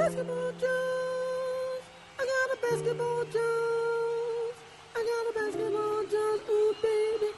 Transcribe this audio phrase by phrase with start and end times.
[0.00, 1.82] basketball Jones.
[2.18, 4.56] I got a basketball Jones.
[4.96, 6.40] I got a basketball Jones.
[6.48, 7.28] Ooh, baby.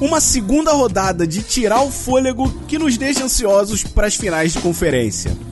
[0.00, 4.60] Uma segunda rodada de tirar o fôlego que nos deixa ansiosos para as finais de
[4.60, 5.47] conferência.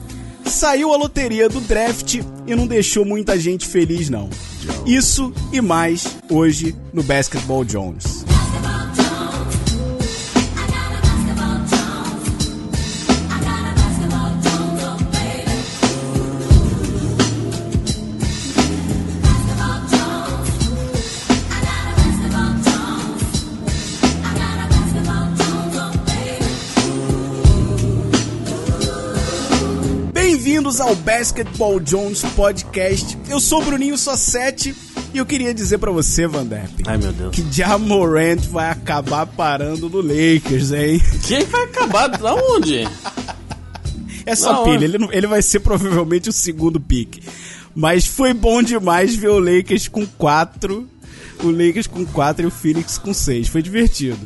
[0.49, 2.15] Saiu a loteria do draft
[2.45, 4.29] e não deixou muita gente feliz não.
[4.85, 8.16] Isso e mais hoje no Basketball Jones.
[30.87, 33.17] Ao Basketball Jones Podcast.
[33.29, 34.73] Eu sou o Bruninho Sossetti
[35.13, 37.35] e eu queria dizer pra você, Van Depp, Ai, meu Deus.
[37.35, 41.01] que Jamorant vai acabar parando no Lakers, hein?
[41.27, 42.07] Quem vai acabar?
[42.07, 42.87] Da onde?
[44.25, 47.21] É só pilha, ele, não- ele vai ser provavelmente o segundo pick.
[47.75, 50.87] Mas foi bom demais ver o Lakers com quatro,
[51.43, 53.47] o Lakers com quatro e o Phoenix com seis.
[53.49, 54.19] Foi divertido.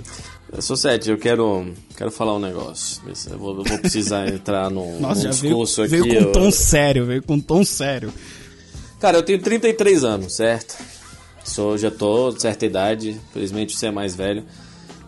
[0.59, 2.99] Sosete, eu quero, quero falar um negócio.
[3.29, 6.13] Eu vou, eu vou precisar entrar num, Nossa, num já veio, discurso veio aqui.
[6.15, 8.11] com um eu- tom sério, veio com tom sério.
[8.99, 10.75] Cara, eu tenho 33 anos, certo?
[11.43, 14.43] Sou, já tô de certa idade, felizmente você é mais velho.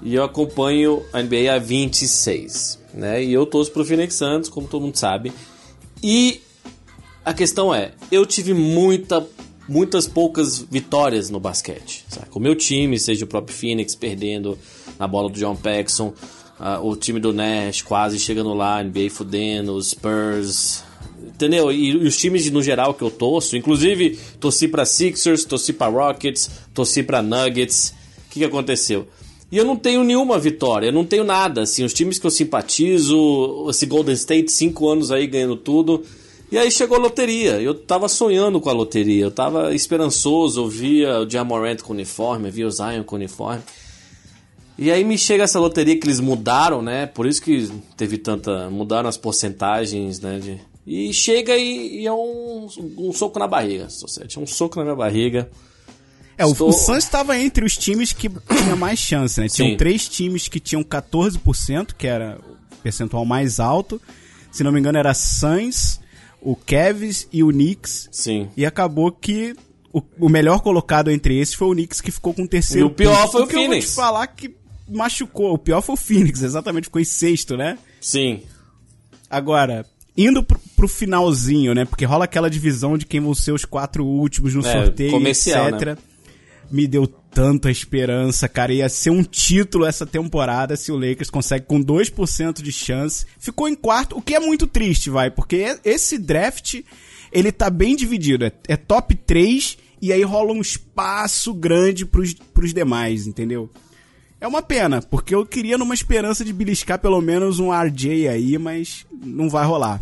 [0.03, 3.23] E eu acompanho a NBA há 26, né?
[3.23, 5.31] E eu torço pro Phoenix Suns, como todo mundo sabe.
[6.01, 6.41] E
[7.25, 9.25] a questão é, eu tive muita,
[9.67, 12.05] muitas poucas vitórias no basquete.
[12.09, 12.27] Sabe?
[12.33, 14.59] O meu time, seja o próprio Phoenix perdendo
[14.99, 16.13] na bola do John Paxson,
[16.65, 20.81] ah, o time do Nash quase chegando lá, NBA fudendo, os Spurs,
[21.21, 21.69] entendeu?
[21.69, 25.87] E, e os times no geral que eu torço, inclusive torci pra Sixers, torci pra
[25.87, 27.93] Rockets, torci pra Nuggets.
[28.27, 29.05] O que, que aconteceu?
[29.51, 31.63] E eu não tenho nenhuma vitória, eu não tenho nada.
[31.63, 36.01] Assim, os times que eu simpatizo, esse Golden State, cinco anos aí ganhando tudo.
[36.49, 37.61] E aí chegou a loteria.
[37.61, 39.25] Eu tava sonhando com a loteria.
[39.25, 40.61] Eu tava esperançoso.
[40.61, 43.63] Eu via o Jamorant com uniforme, via o Zion com uniforme.
[44.77, 47.05] E aí me chega essa loteria que eles mudaram, né?
[47.05, 48.69] Por isso que teve tanta.
[48.69, 50.39] Mudaram as porcentagens, né?
[50.39, 52.67] de- E chega e, e é um,
[52.97, 54.37] um soco na barriga, Society.
[54.37, 55.49] É um soco na minha barriga.
[56.37, 58.27] É, o- Estou- o Suns estava entre os times que
[58.63, 59.47] tinha mais chance, né?
[59.47, 59.77] Tinham Sim.
[59.77, 62.39] três times que tinham 14%, que era
[62.73, 64.01] o percentual mais alto.
[64.51, 65.99] Se não me engano, era Suns,
[66.41, 68.09] o Cavs e o Knicks.
[68.11, 68.49] Sim.
[68.57, 69.55] E acabou que
[69.93, 72.87] o, o melhor colocado entre esses foi o Knicks, que ficou com o terceiro.
[72.87, 73.89] E o pior foi o que Eu vou Phoenix.
[73.89, 74.55] te falar que
[74.89, 75.53] machucou.
[75.53, 77.77] O pior foi o Phoenix, exatamente, ficou em sexto, né?
[78.01, 78.41] Sim.
[79.29, 79.85] Agora,
[80.17, 81.85] indo pro, pro finalzinho, né?
[81.85, 85.55] Porque rola aquela divisão de quem vão ser os quatro últimos no É, sorteio, etc.
[85.85, 85.97] né?
[86.71, 88.73] Me deu tanta esperança, cara.
[88.73, 93.25] Ia ser um título essa temporada se o Lakers consegue com 2% de chance.
[93.39, 96.81] Ficou em quarto, o que é muito triste, vai, porque esse draft,
[97.31, 98.45] ele tá bem dividido.
[98.45, 103.69] É, é top 3 e aí rola um espaço grande pros, pros demais, entendeu?
[104.43, 108.57] É uma pena, porque eu queria numa esperança de beliscar pelo menos um RJ aí,
[108.57, 110.01] mas não vai rolar.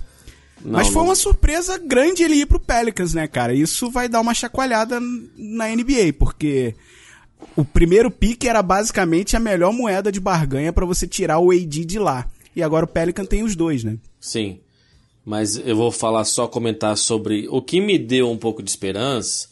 [0.65, 3.53] Não, mas foi não- uma surpresa grande ele ir pro Pelicans, né, cara?
[3.53, 4.99] Isso vai dar uma chacoalhada
[5.37, 6.73] na NBA, porque
[7.55, 11.85] o primeiro pique era basicamente a melhor moeda de barganha pra você tirar o AD
[11.85, 12.27] de lá.
[12.55, 13.97] E agora o Pelican tem os dois, né?
[14.19, 14.59] Sim.
[15.23, 19.50] Mas eu vou falar só comentar sobre o que me deu um pouco de esperança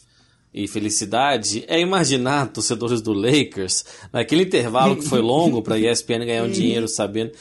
[0.54, 6.44] e felicidade é imaginar torcedores do Lakers naquele intervalo que foi longo para ESPN ganhar
[6.44, 7.32] um dinheiro sabendo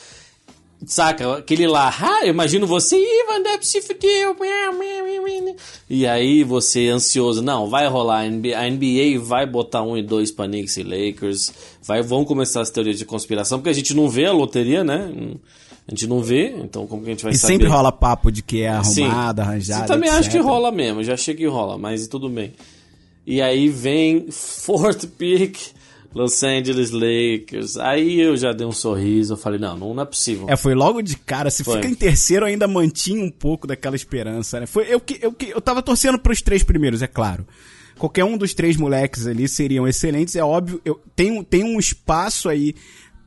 [0.87, 4.37] Saca, aquele lá, ah, eu imagino você, Ih, Van Depp se fudeu.
[5.91, 10.03] E aí você ansioso, não, vai rolar, a NBA, a NBA vai botar um e
[10.03, 11.53] dois pra Knicks e Lakers,
[11.83, 15.11] vai, vão começar as teorias de conspiração, porque a gente não vê a loteria, né?
[15.87, 17.55] A gente não vê, então como que a gente vai E saber?
[17.55, 19.03] sempre rola papo de que é Sim.
[19.05, 19.83] arrumado, arranjado.
[19.83, 20.21] Eu também etc.
[20.21, 22.53] acho que rola mesmo, já achei que rola, mas tudo bem.
[23.31, 25.59] E aí vem fourth pick,
[26.15, 27.77] Los Angeles Lakers.
[27.77, 30.47] Aí eu já dei um sorriso, eu falei, não, não é possível.
[30.49, 31.51] É, foi logo de cara.
[31.51, 31.75] Se Foi.
[31.77, 34.65] fica em terceiro, ainda mantinha um pouco daquela esperança, né?
[34.67, 37.47] Foi, eu, que- eu, que- eu tava torcendo pros três primeiros, é claro.
[37.99, 40.81] Qualquer um dos três moleques ali seriam excelentes, é óbvio.
[40.83, 42.75] Eu, tem, um- tem um espaço aí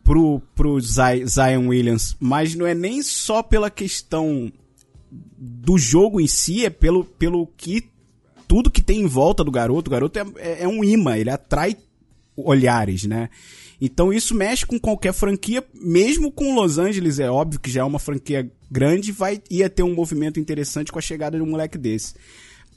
[0.03, 4.51] pro, pro Zi- Zion Williams, mas não é nem só pela questão
[5.37, 7.90] do jogo em si, é pelo, pelo que
[8.51, 9.89] tudo que tem em volta do garoto.
[9.89, 11.77] O garoto é, é, é um imã, ele atrai
[12.35, 13.29] olhares, né?
[13.79, 17.83] Então isso mexe com qualquer franquia, mesmo com Los Angeles, é óbvio que já é
[17.85, 21.77] uma franquia grande, vai ia ter um movimento interessante com a chegada de um moleque
[21.77, 22.13] desse.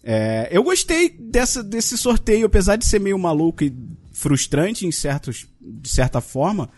[0.04, 3.74] É, eu gostei dessa, desse sorteio, apesar de ser meio maluco e
[4.12, 6.70] frustrante em certos, de certa forma,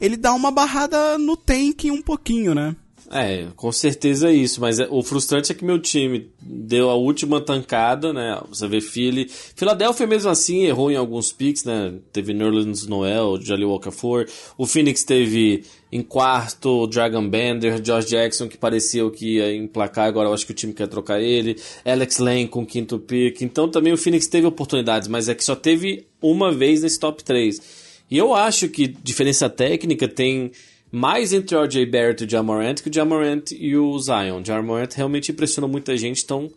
[0.00, 2.74] ele dá uma barrada no tank um pouquinho, né?
[3.12, 6.94] É, com certeza é isso, mas é, o frustrante é que meu time deu a
[6.94, 8.40] última tancada, né?
[8.48, 9.28] Você vê Philly.
[9.28, 11.94] Philadelphia mesmo assim errou em alguns picks, né?
[12.12, 14.30] Teve Nerlens Noel, Jolly Walker Ford.
[14.56, 20.06] O Phoenix teve em quarto Dragon Bender, Josh Jackson, que parecia o que ia emplacar,
[20.06, 21.56] agora eu acho que o time quer trocar ele.
[21.84, 23.42] Alex Lane com quinto pick.
[23.42, 27.24] Então também o Phoenix teve oportunidades, mas é que só teve uma vez nesse top
[27.24, 27.60] 3.
[28.08, 30.52] E eu acho que diferença técnica tem
[30.90, 34.40] mais entre o RJ Barrett e o Jamorant que o Jamorant e o Zion.
[34.40, 36.50] O Jamorant realmente impressionou muita gente, então,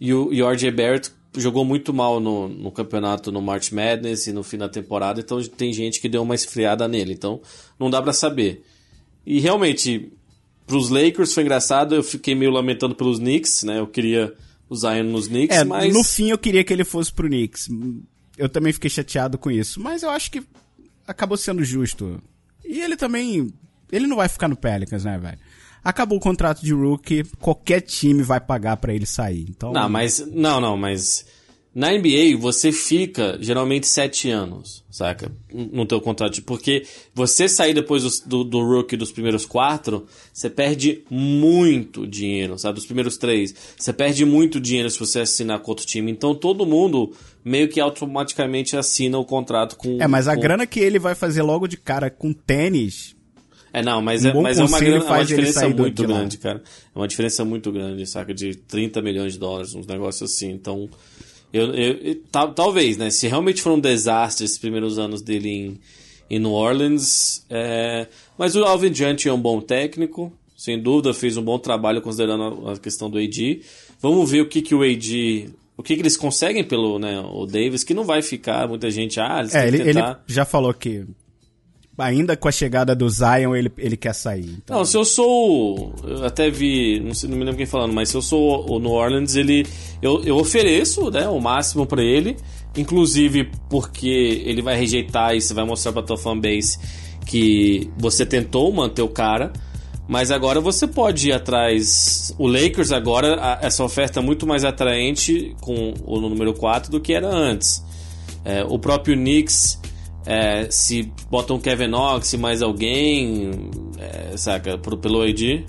[0.00, 4.26] e o, e o RJ Barrett jogou muito mal no, no campeonato no March Madness
[4.26, 7.40] e no fim da temporada, então tem gente que deu uma esfriada nele, então
[7.78, 8.64] não dá para saber.
[9.24, 10.10] E realmente,
[10.66, 13.78] pros Lakers foi engraçado, eu fiquei meio lamentando pelos Knicks, né?
[13.78, 14.34] Eu queria
[14.68, 15.92] o Zion nos Knicks, é, mas...
[15.92, 17.68] no fim eu queria que ele fosse pro Knicks.
[18.36, 20.42] Eu também fiquei chateado com isso, mas eu acho que
[21.06, 22.22] acabou sendo justo.
[22.64, 23.52] E ele também
[23.90, 25.38] ele não vai ficar no Pelicans, né, velho?
[25.82, 29.46] Acabou o contrato de rookie, qualquer time vai pagar para ele sair.
[29.48, 29.72] Então...
[29.72, 30.26] Não, mas.
[30.32, 31.24] Não, não, mas.
[31.74, 35.30] Na NBA, você fica geralmente sete anos, saca?
[35.52, 36.42] No teu contrato.
[36.42, 42.58] Porque você sair depois do, do, do, rookie dos primeiros quatro, você perde muito dinheiro,
[42.58, 42.76] sabe?
[42.76, 43.54] Dos primeiros três.
[43.78, 46.10] Você perde muito dinheiro se você assinar com outro time.
[46.10, 47.12] Então todo mundo
[47.44, 49.98] meio que automaticamente assina o contrato com.
[50.00, 50.40] É, mas a com...
[50.40, 53.14] grana que ele vai fazer logo de cara com tênis
[53.72, 56.62] é, não, mas, um é, mas é uma, grana, é uma diferença muito grande, cara.
[56.94, 58.32] É uma diferença muito grande, saca?
[58.32, 60.50] De 30 milhões de dólares, uns negócios assim.
[60.50, 60.88] Então,
[61.52, 63.10] eu, eu, eu tal, talvez, né?
[63.10, 65.80] Se realmente for um desastre esses primeiros anos dele em,
[66.30, 67.44] em New Orleans.
[67.50, 68.06] É...
[68.38, 72.68] Mas o Alvin Gentry é um bom técnico, sem dúvida, fez um bom trabalho considerando
[72.70, 73.60] a, questão do AD.
[74.00, 75.50] Vamos ver o que, que o AD.
[75.76, 79.20] O que, que eles conseguem pelo né, o Davis, que não vai ficar muita gente.
[79.20, 80.22] Ah, eles é, ele, tentar...
[80.26, 81.04] ele já falou que
[81.98, 84.58] ainda com a chegada do Zion, ele, ele quer sair.
[84.62, 84.78] Então...
[84.78, 85.94] Não, se eu sou.
[86.04, 88.78] Eu até vi, não, sei, não me lembro quem falando, mas se eu sou o
[88.78, 89.66] New Orleans, ele.
[90.00, 92.36] Eu, eu ofereço né, o máximo para ele.
[92.76, 96.78] Inclusive porque ele vai rejeitar e você vai mostrar pra tua fanbase
[97.26, 99.52] que você tentou manter o cara.
[100.06, 102.34] Mas agora você pode ir atrás.
[102.38, 107.12] O Lakers agora, essa oferta é muito mais atraente com o número 4 do que
[107.12, 107.84] era antes.
[108.44, 109.78] É, o próprio Knicks
[110.28, 113.50] é, se botam Kevin Knox e mais alguém,
[113.98, 115.64] é, saca, pelo AD.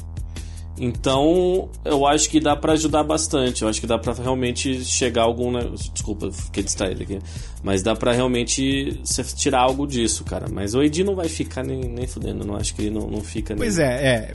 [0.78, 3.62] Então, eu acho que dá para ajudar bastante.
[3.62, 5.50] Eu acho que dá para realmente chegar a algum.
[5.50, 5.62] Né?
[5.94, 7.20] Desculpa, fiquei distraído aqui.
[7.64, 9.02] Mas dá para realmente
[9.38, 10.48] tirar algo disso, cara.
[10.52, 12.46] Mas o AD não vai ficar nem, nem fudendo.
[12.46, 13.88] Não acho que ele não, não fica Pois nem...
[13.88, 14.32] é, é.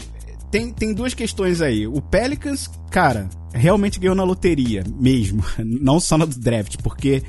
[0.51, 1.87] Tem, tem duas questões aí.
[1.87, 5.45] O Pelicans, cara, realmente ganhou na loteria mesmo.
[5.59, 7.25] Não só no draft, porque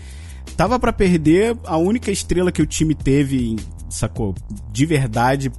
[0.58, 3.56] tava para perder a única estrela que o time teve,
[3.90, 4.34] sacou?
[4.72, 5.52] De verdade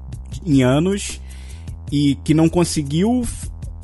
[0.45, 1.21] em anos
[1.91, 3.25] e que não conseguiu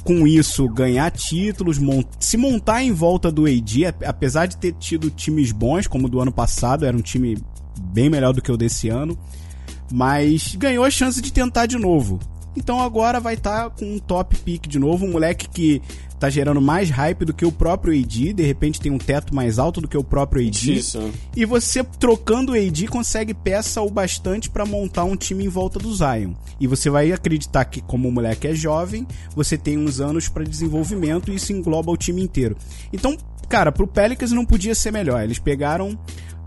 [0.05, 5.11] com isso ganhar títulos, mont se montar em volta do AD, apesar de ter tido
[5.11, 7.39] times bons, como do ano passado, era um time
[7.93, 9.17] bem melhor do que o desse ano,
[9.93, 12.19] mas ganhou a chance de tentar de novo.
[12.57, 15.83] Então agora vai estar tá com um top pick de novo, um moleque que
[16.23, 19.59] tá gerando mais hype do que o próprio AD, de repente tem um teto mais
[19.59, 20.75] alto do que o próprio AD.
[20.75, 21.11] Isso.
[21.35, 25.81] E você trocando o AD consegue peça o bastante para montar um time em volta
[25.81, 26.35] do Zion.
[26.61, 29.05] E você vai acreditar que como o moleque é jovem,
[29.35, 32.57] você tem uns anos para desenvolvimento e isso engloba o time inteiro.
[32.93, 33.17] Então,
[33.49, 35.25] cara, pro Pelicans não podia ser melhor.
[35.25, 35.99] Eles pegaram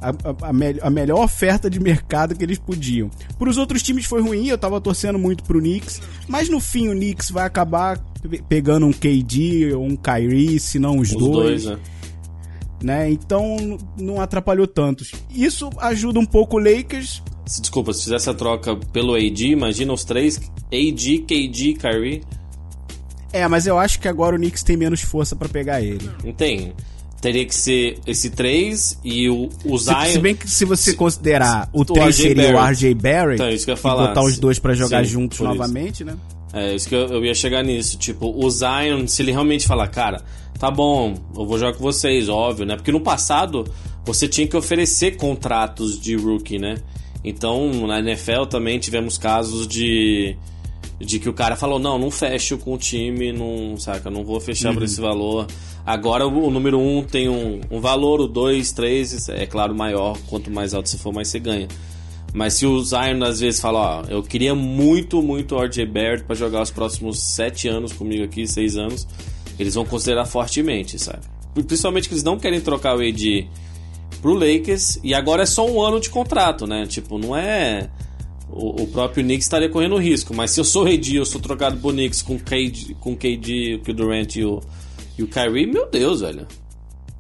[0.05, 3.09] a, a, a, me, a, melhor oferta de mercado que eles podiam.
[3.37, 6.89] Para os outros times foi ruim, eu tava torcendo muito pro Knicks, mas no fim
[6.89, 7.99] o Knicks vai acabar
[8.47, 11.63] pegando um KD ou um Kyrie, se não os, os dois.
[11.63, 11.79] dois né?
[12.81, 13.09] né?
[13.09, 15.11] Então não atrapalhou tantos.
[15.33, 17.23] Isso ajuda um pouco o Lakers.
[17.45, 20.37] Desculpa, se fizer essa troca pelo AD, imagina os três:
[20.71, 22.23] AD, KD, Kyrie.
[23.31, 26.09] É, mas eu acho que agora o Knicks tem menos força para pegar ele.
[26.23, 26.73] Não tem
[27.21, 30.05] teria que ser esse 3 e o, o Zion...
[30.05, 33.49] Se, se bem que se você se, considerar o 3 seria o RJ Barrett então,
[33.49, 34.03] isso que eu ia falar.
[34.03, 36.05] e botar os dois para jogar Sim, juntos novamente, isso.
[36.05, 36.17] né?
[36.53, 37.97] É, isso que eu, eu, ia chegar nisso.
[37.97, 40.23] Tipo, o Zion, se ele realmente falar, cara,
[40.57, 42.75] tá bom, eu vou jogar com vocês, óbvio, né?
[42.77, 43.65] Porque no passado
[44.05, 46.77] você tinha que oferecer contratos de rookie, né?
[47.23, 50.37] Então, na NFL também tivemos casos de
[50.99, 54.39] de que o cara falou, não, não fecho com o time, não, saca, não vou
[54.39, 54.75] fechar uhum.
[54.75, 55.47] por esse valor.
[55.85, 60.17] Agora o, número 1 um tem um, um valor, o 2, 3, é claro, maior,
[60.27, 61.67] quanto mais alto você for, mais você ganha.
[62.33, 66.23] Mas se o Zion às vezes fala, ó, eu queria muito, muito o RJ Barrett
[66.23, 69.07] para jogar os próximos sete anos comigo aqui, seis anos,
[69.57, 71.21] eles vão considerar fortemente, sabe?
[71.53, 73.47] Principalmente que eles não querem trocar o AD
[74.21, 76.85] pro Lakers e agora é só um ano de contrato, né?
[76.87, 77.89] Tipo, não é
[78.49, 81.77] o, o próprio Knicks estaria correndo risco, mas se eu sou AD, eu sou trocado
[81.77, 84.61] pro Knicks com KD, com KD, o Durant e o
[85.17, 86.45] e o Kyrie, meu Deus, velho.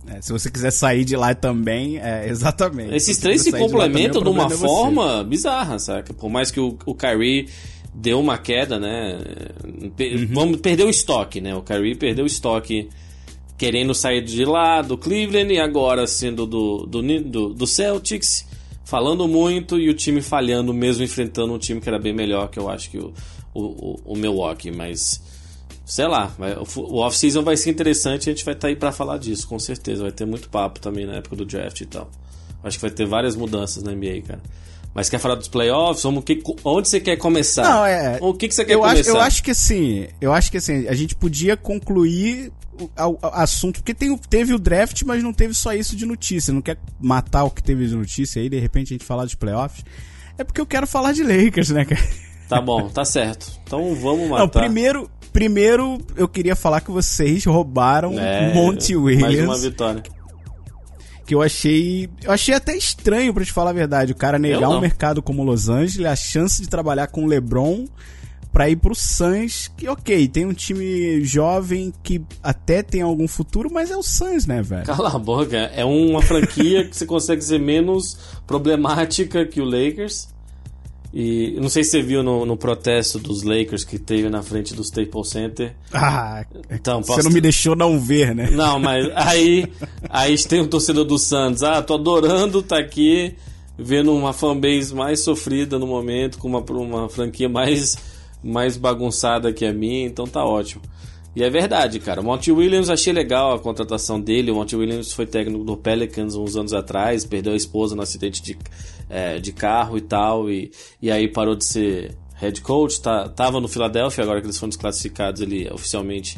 [0.07, 2.93] É, se você quiser sair de lá também, é, exatamente.
[2.93, 6.13] Esses três se complementam de, de uma é forma bizarra, saca?
[6.13, 7.47] Por mais que o, o Kyrie
[7.93, 9.17] deu uma queda, né?
[9.63, 10.27] Uhum.
[10.31, 11.55] Vamos perder o estoque, né?
[11.55, 12.89] O Kyrie perdeu o estoque
[13.57, 18.45] querendo sair de lá do Cleveland e agora sendo do, do, do, do Celtics,
[18.85, 22.59] falando muito e o time falhando, mesmo enfrentando um time que era bem melhor, que
[22.59, 23.13] eu acho que o,
[23.53, 25.21] o, o Milwaukee, mas
[25.85, 26.33] sei lá,
[26.75, 29.47] o off-season vai ser interessante e a gente vai estar tá aí para falar disso,
[29.47, 30.03] com certeza.
[30.03, 32.09] Vai ter muito papo também na época do draft e tal.
[32.63, 34.41] Acho que vai ter várias mudanças na NBA, cara.
[34.93, 36.05] Mas quer falar dos playoffs?
[36.63, 37.63] Onde você quer começar?
[37.63, 38.17] Não, é.
[38.21, 39.01] O que, que você quer eu começar?
[39.01, 43.11] Acho, eu acho que assim, eu acho que assim, a gente podia concluir o, o,
[43.21, 46.53] o assunto, porque tem, teve o draft, mas não teve só isso de notícia.
[46.53, 49.35] Não quer matar o que teve de notícia aí, de repente a gente falar dos
[49.35, 49.83] playoffs.
[50.37, 52.01] É porque eu quero falar de Lakers, né, cara?
[52.47, 53.59] Tá bom, tá certo.
[53.63, 54.41] Então vamos matar.
[54.41, 59.35] Não, primeiro, Primeiro, eu queria falar que vocês roubaram é, Monte Williams.
[59.35, 60.01] Mais uma vitória.
[61.25, 62.09] Que eu achei.
[62.23, 64.13] Eu achei até estranho, para te falar a verdade.
[64.13, 67.85] O cara negar um mercado como Los Angeles, a chance de trabalhar com o LeBron
[68.55, 73.69] para ir pro Suns, que ok, tem um time jovem que até tem algum futuro,
[73.69, 74.85] mas é o Suns, né, velho?
[74.85, 80.29] Cala a boca, é uma franquia que você consegue ser menos problemática que o Lakers.
[81.13, 84.73] E não sei se você viu no, no, protesto dos Lakers que teve na frente
[84.73, 85.75] do Staples Center.
[85.91, 87.15] Ah, então, posso...
[87.15, 88.49] você não me deixou não ver, né?
[88.51, 89.67] Não, mas aí,
[90.09, 91.61] aí tem um torcedor do Santos.
[91.61, 93.35] Ah, tô adorando estar tá aqui
[93.77, 97.97] vendo uma fanbase mais sofrida no momento, com uma, uma franquia mais,
[98.45, 100.81] mais bagunçada que a minha, então tá ótimo.
[101.35, 102.21] E é verdade, cara.
[102.21, 104.51] O Monty Williams achei legal a contratação dele.
[104.51, 108.41] O Monty Williams foi técnico do Pelicans uns anos atrás, perdeu a esposa no acidente
[108.41, 108.57] de
[109.09, 110.71] é, de carro e tal, e,
[111.01, 114.69] e aí parou de ser head coach, tá, tava no Philadelphia, agora que eles foram
[114.69, 116.37] desclassificados, ele oficialmente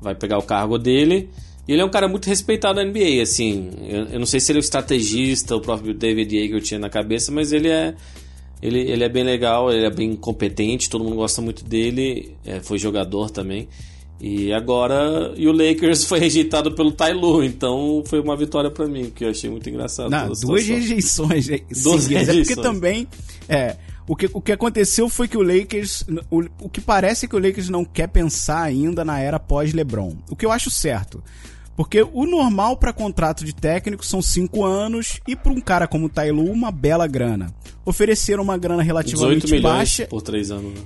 [0.00, 1.28] vai pegar o cargo dele.
[1.66, 4.50] E ele é um cara muito respeitado na NBA, assim, eu, eu não sei se
[4.50, 7.94] ele é o estrategista, o próprio David Yeager tinha na cabeça, mas ele é
[8.62, 12.60] ele, ele é bem legal, ele é bem competente, todo mundo gosta muito dele, é,
[12.60, 13.68] foi jogador também.
[14.20, 18.86] E agora, e o Lakers foi rejeitado pelo Tai Lu, então foi uma vitória para
[18.86, 20.08] mim, que eu achei muito engraçado.
[20.10, 22.50] Não, duas rejeições, é, duas rejeições.
[22.50, 23.08] É porque também,
[23.48, 23.76] é,
[24.06, 27.38] o que, o que aconteceu foi que o Lakers, o, o que parece que o
[27.40, 31.20] Lakers não quer pensar ainda na era pós-LeBron, o que eu acho certo.
[31.82, 36.06] Porque o normal para contrato de técnico são cinco anos e para um cara como
[36.06, 37.52] o Tailu uma bela grana.
[37.84, 40.74] Ofereceram uma grana relativamente baixa por três anos.
[40.74, 40.80] Né?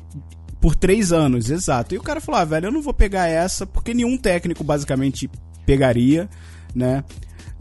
[0.58, 1.94] Por três anos, exato.
[1.94, 5.30] E o cara falou: ah, velho, eu não vou pegar essa, porque nenhum técnico basicamente
[5.66, 6.30] pegaria,
[6.74, 7.04] né?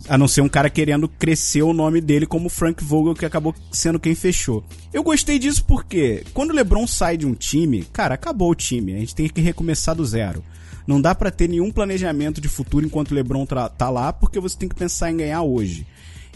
[0.07, 3.53] A não ser um cara querendo crescer o nome dele como Frank Vogel, que acabou
[3.69, 4.63] sendo quem fechou.
[4.93, 8.93] Eu gostei disso porque quando o LeBron sai de um time, cara, acabou o time.
[8.95, 10.41] A gente tem que recomeçar do zero.
[10.87, 14.57] Não dá para ter nenhum planejamento de futuro enquanto o LeBron tá lá, porque você
[14.57, 15.85] tem que pensar em ganhar hoje.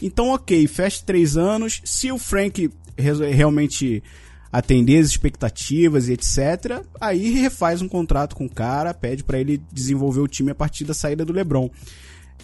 [0.01, 1.81] Então, ok, fecha três anos.
[1.83, 4.03] Se o Frank realmente
[4.51, 6.83] atender as expectativas e etc.
[6.99, 10.83] Aí refaz um contrato com o cara, pede para ele desenvolver o time a partir
[10.83, 11.69] da saída do LeBron.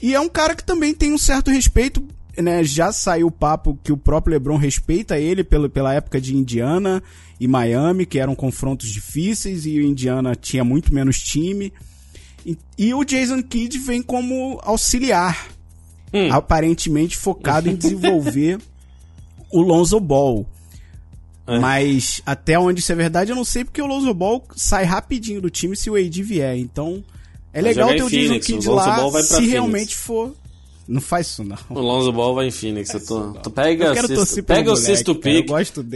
[0.02, 2.06] E é um cara que também tem um certo respeito,
[2.38, 2.64] né?
[2.64, 7.02] Já saiu o papo que o próprio LeBron respeita ele pelo, pela época de Indiana
[7.40, 11.74] e Miami, que eram confrontos difíceis e o Indiana tinha muito menos time.
[12.46, 15.48] E, e o Jason Kidd vem como auxiliar,
[16.14, 16.32] hum.
[16.32, 18.60] aparentemente focado em desenvolver
[19.52, 20.46] o Lonzo Ball.
[21.48, 21.60] É.
[21.60, 25.42] Mas até onde isso é verdade eu não sei, porque o Lonzo Ball sai rapidinho
[25.42, 26.58] do time se o AD vier.
[26.58, 27.04] Então
[27.54, 29.52] é legal ter o Jason Kidd lá se Phoenix.
[29.52, 30.36] realmente for.
[30.88, 31.58] Não faz isso, não.
[31.70, 32.92] O Lonzo Ball vai em Phoenix.
[33.08, 35.48] Tô, tu pega, sexto, pega o sexto pick.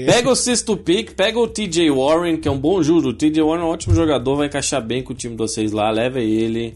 [0.06, 3.10] Pega o sexto pick, pega o TJ Warren, que é um bom juro.
[3.10, 5.72] O TJ Warren é um ótimo jogador, vai encaixar bem com o time de vocês
[5.72, 5.92] lá.
[5.92, 6.76] Leva ele.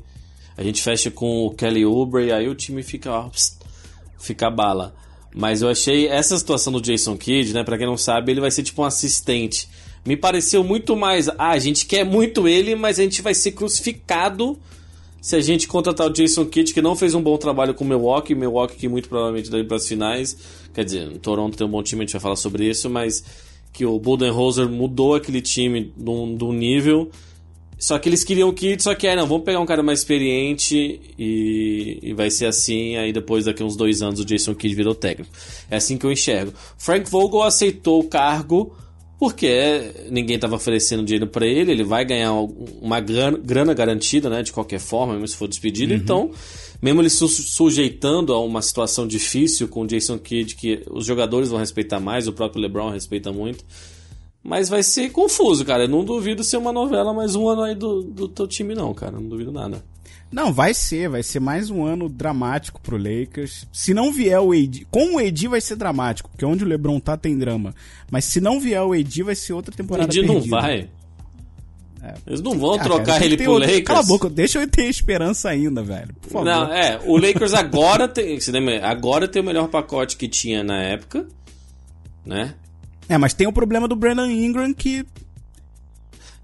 [0.55, 3.57] A gente fecha com o Kelly Oubre, aí o time fica, ó, pss,
[4.19, 4.93] fica bala.
[5.35, 7.63] Mas eu achei essa situação do Jason Kidd, né?
[7.63, 9.67] Pra quem não sabe, ele vai ser tipo um assistente.
[10.05, 11.27] Me pareceu muito mais.
[11.29, 14.59] Ah, a gente quer muito ele, mas a gente vai ser crucificado
[15.23, 17.87] se a gente contratar o Jason Kidd, que não fez um bom trabalho com o
[17.87, 18.35] Milwaukee.
[18.35, 20.35] Milwaukee que muito provavelmente deve para as finais.
[20.73, 23.23] Quer dizer, o Toronto tem um bom time, a gente vai falar sobre isso, mas
[23.71, 27.09] que o Budenholzer mudou aquele time de um nível
[27.79, 29.99] Só que eles queriam o Kid, só que é, não, vamos pegar um cara mais
[29.99, 32.97] experiente e, e vai ser assim.
[32.97, 35.31] Aí depois, daqui uns dois anos, o Jason Kidd virou técnico.
[35.71, 36.51] É assim que eu enxergo.
[36.77, 38.75] Frank Vogel aceitou o cargo
[39.19, 41.71] porque ninguém estava oferecendo dinheiro para ele.
[41.71, 42.33] Ele vai ganhar
[42.81, 45.93] uma grana, garantida, né, de qualquer forma, mesmo se for despedido.
[45.93, 45.99] Uhum.
[45.99, 46.31] Então,
[46.81, 51.49] mesmo ele se sujeitando a uma situação difícil com o Jason Kidd, que os jogadores
[51.49, 53.63] vão respeitar mais, o próprio LeBron respeita muito.
[54.43, 55.85] Mas vai ser confuso, cara.
[55.85, 58.93] Eu não duvido ser uma novela mais um ano aí do, do teu time, não,
[58.93, 59.13] cara.
[59.13, 59.81] Não duvido nada.
[60.33, 63.67] Não, vai ser, vai ser mais um ano dramático pro Lakers.
[63.71, 66.99] Se não vier o AD, com o AD vai ser dramático, porque onde o LeBron
[66.99, 67.75] tá tem drama.
[68.09, 70.89] Mas se não vier o AD vai ser outra temporada AD não vai.
[72.01, 72.15] É.
[72.25, 73.67] Eles não vão ah, trocar cara, ele pro outro...
[73.67, 73.85] Lakers.
[73.85, 76.13] Cala a boca, deixa eu ter esperança ainda, velho.
[76.19, 76.45] Por favor.
[76.45, 78.39] Não, é, o Lakers agora tem,
[78.83, 81.27] agora tem o melhor pacote que tinha na época,
[82.25, 82.55] né?
[83.07, 85.05] É, mas tem o problema do Brandon Ingram que.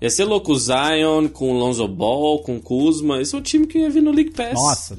[0.02, 3.22] Ia ser louco Zion com Lonzo Ball, com Kuzma.
[3.22, 4.54] Esse é um time que ia vir no League Pass.
[4.54, 4.98] Nossa,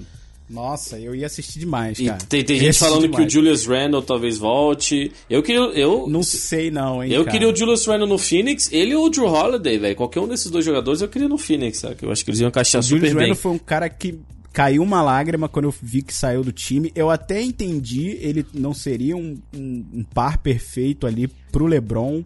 [0.50, 2.18] nossa, eu ia assistir demais, cara.
[2.20, 3.24] E tem, tem gente falando demais.
[3.24, 5.12] que o Julius Randle talvez volte.
[5.30, 5.60] Eu queria.
[5.60, 7.12] Eu, não sei, não, hein?
[7.12, 7.32] Eu cara.
[7.32, 9.94] queria o Julius Randle no Phoenix, ele ou o Drew Holiday, velho.
[9.94, 11.98] Qualquer um desses dois jogadores eu queria no Phoenix, sabe?
[12.02, 13.22] Eu acho que eles iam encaixar o super Julius bem.
[13.22, 14.18] O Julius Randle foi um cara que
[14.52, 16.90] caiu uma lágrima quando eu vi que saiu do time.
[16.94, 22.24] Eu até entendi, ele não seria um, um, um, par perfeito ali pro LeBron,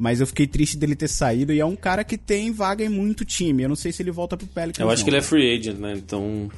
[0.00, 1.52] mas eu fiquei triste dele ter saído.
[1.52, 3.64] E é um cara que tem vaga em muito time.
[3.64, 4.82] Eu não sei se ele volta pro Pelicans.
[4.82, 5.04] Eu acho não.
[5.04, 5.92] que ele é free agent, né?
[5.94, 6.50] Então.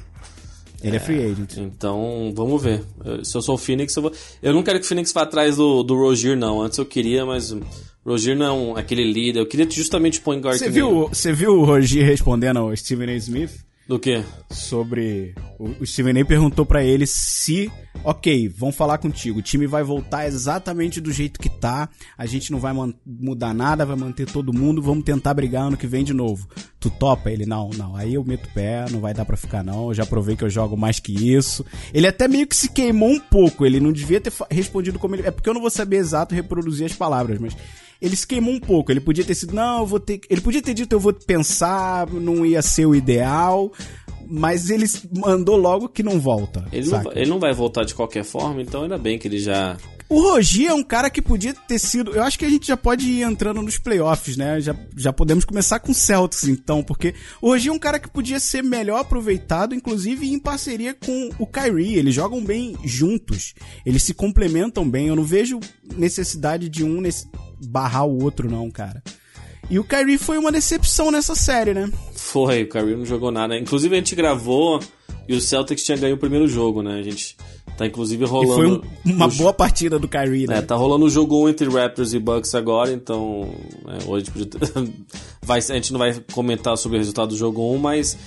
[0.81, 1.57] Ele é, é free agent.
[1.57, 2.81] Então, vamos ver.
[3.21, 4.13] Se eu sou o Phoenix, eu vou.
[4.41, 6.61] Eu não quero que o Phoenix vá atrás do, do Rogier, não.
[6.61, 7.53] Antes eu queria, mas.
[8.05, 9.41] Rogier não é um, aquele líder.
[9.41, 10.57] Eu queria justamente o point guard.
[10.57, 13.15] Você viu, você viu o Rogier respondendo ao Steven A.
[13.17, 13.51] Smith?
[13.87, 14.23] Do que?
[14.49, 15.35] Sobre.
[15.59, 17.69] O, Steven A perguntou para ele se.
[18.03, 19.39] Ok, vamos falar contigo.
[19.39, 21.89] O time vai voltar exatamente do jeito que tá.
[22.17, 22.73] A gente não vai
[23.05, 24.81] mudar nada, vai manter todo mundo.
[24.81, 26.47] Vamos tentar brigar ano que vem de novo.
[26.79, 27.29] Tu topa?
[27.29, 27.95] Ele, não, não.
[27.95, 29.89] Aí eu meto o pé, não vai dar pra ficar não.
[29.89, 31.65] Eu já provei que eu jogo mais que isso.
[31.93, 33.65] Ele até meio que se queimou um pouco.
[33.65, 35.27] Ele não devia ter respondido como ele.
[35.27, 37.55] É porque eu não vou saber exato reproduzir as palavras, mas
[38.03, 38.91] ele se queimou um pouco.
[38.91, 40.19] Ele podia ter sido, não, eu vou ter.
[40.29, 43.71] Ele podia ter dito, eu vou pensar, não ia ser o ideal.
[44.27, 46.65] Mas ele mandou logo que não volta.
[46.71, 49.77] Ele não, ele não vai voltar de qualquer forma, então ainda bem que ele já.
[50.09, 52.11] O Rogi é um cara que podia ter sido.
[52.11, 54.59] Eu acho que a gente já pode ir entrando nos playoffs, né?
[54.59, 58.09] Já, já podemos começar com o Celtics, então, porque o Rogi é um cara que
[58.09, 61.97] podia ser melhor aproveitado, inclusive em parceria com o Kyrie.
[61.97, 63.53] Eles jogam bem juntos,
[63.85, 65.07] eles se complementam bem.
[65.07, 65.59] Eu não vejo
[65.95, 67.27] necessidade de um nesse,
[67.63, 69.01] barrar o outro, não, cara.
[69.69, 71.89] E o Kyrie foi uma decepção nessa série, né?
[72.13, 73.57] Foi, o Kyrie não jogou nada.
[73.57, 74.79] Inclusive a gente gravou
[75.27, 76.99] e o Celtics tinha ganho o primeiro jogo, né?
[76.99, 77.37] A gente
[77.77, 78.51] tá inclusive rolando.
[78.51, 80.57] E foi um, uma boa partida do Kyrie, né?
[80.57, 83.49] É, tá rolando o jogo 1 entre Raptors e Bucks agora, então.
[83.87, 84.25] É, hoje
[85.41, 88.17] vai, a gente não vai comentar sobre o resultado do jogo 1, mas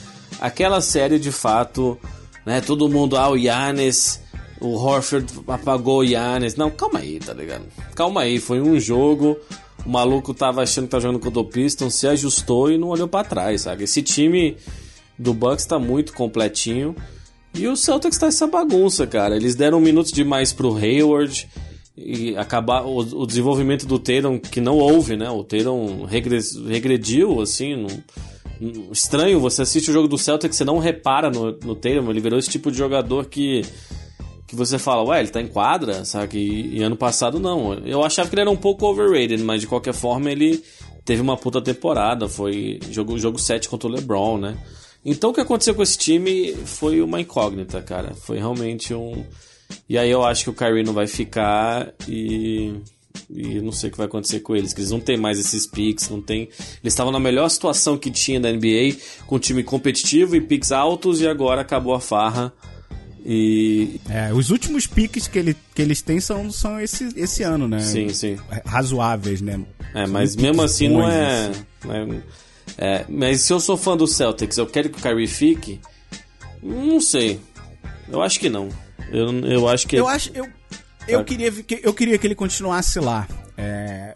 [0.41, 1.99] aquela série de fato,
[2.47, 2.61] né?
[2.61, 4.21] Todo mundo, ah, o Yannis
[4.61, 6.57] o Horford apagou o Yannis.
[6.57, 7.65] Não, calma aí, tá ligado?
[7.95, 9.37] Calma aí, foi um jogo.
[9.85, 13.07] O maluco tava achando que tá jogando contra o Pistons, se ajustou e não olhou
[13.07, 13.85] para trás, sabe?
[13.85, 14.57] Esse time
[15.19, 16.95] do Bucks tá muito completinho.
[17.55, 19.37] E o Celtics tá essa bagunça, cara.
[19.37, 21.49] Eles deram minutos demais pro Hayward
[21.97, 25.31] e acabar o, o desenvolvimento do Tatum que não houve, né?
[25.31, 27.89] O Tatum regrediu, assim, no,
[28.93, 32.39] estranho, você assiste o jogo do Celtics, você não repara no, no Tatum, ele virou
[32.39, 33.63] esse tipo de jogador que
[34.47, 36.39] que você fala, ué, ele tá em quadra, sabe?
[36.39, 37.75] E, e, ano passado não.
[37.75, 40.63] Eu achava que ele era um pouco overrated, mas de qualquer forma ele
[41.05, 42.29] teve uma puta temporada.
[42.29, 44.57] Foi jogo, jogo 7 contra o LeBron, né?
[45.05, 48.15] Então o que aconteceu com esse time foi uma incógnita, cara.
[48.15, 49.25] Foi realmente um.
[49.89, 52.75] E aí eu acho que o Kyrie não vai ficar e.
[53.31, 55.67] E não sei o que vai acontecer com eles, que eles não têm mais esses
[55.67, 56.43] picks, não tem.
[56.43, 58.95] Eles estavam na melhor situação que tinha da NBA,
[59.27, 62.53] com time competitivo e picks altos, e agora acabou a farra
[63.29, 64.01] e...
[64.09, 67.81] É, os últimos piques que, ele, que eles têm são, são esse, esse ano, né?
[67.81, 68.39] Sim, sim.
[68.65, 69.61] Razoáveis, né?
[69.93, 71.51] É, mas mesmo assim não é,
[71.89, 72.21] é,
[72.79, 75.81] é, Mas se eu sou fã do Celtics, eu quero que o Kyrie fique?
[76.63, 77.41] Não sei.
[78.09, 78.69] Eu acho que não.
[79.11, 79.97] Eu, eu acho que.
[79.97, 80.31] Eu acho.
[80.33, 80.49] Eu,
[81.09, 83.27] eu, queria, eu queria que ele continuasse lá.
[83.57, 84.15] É,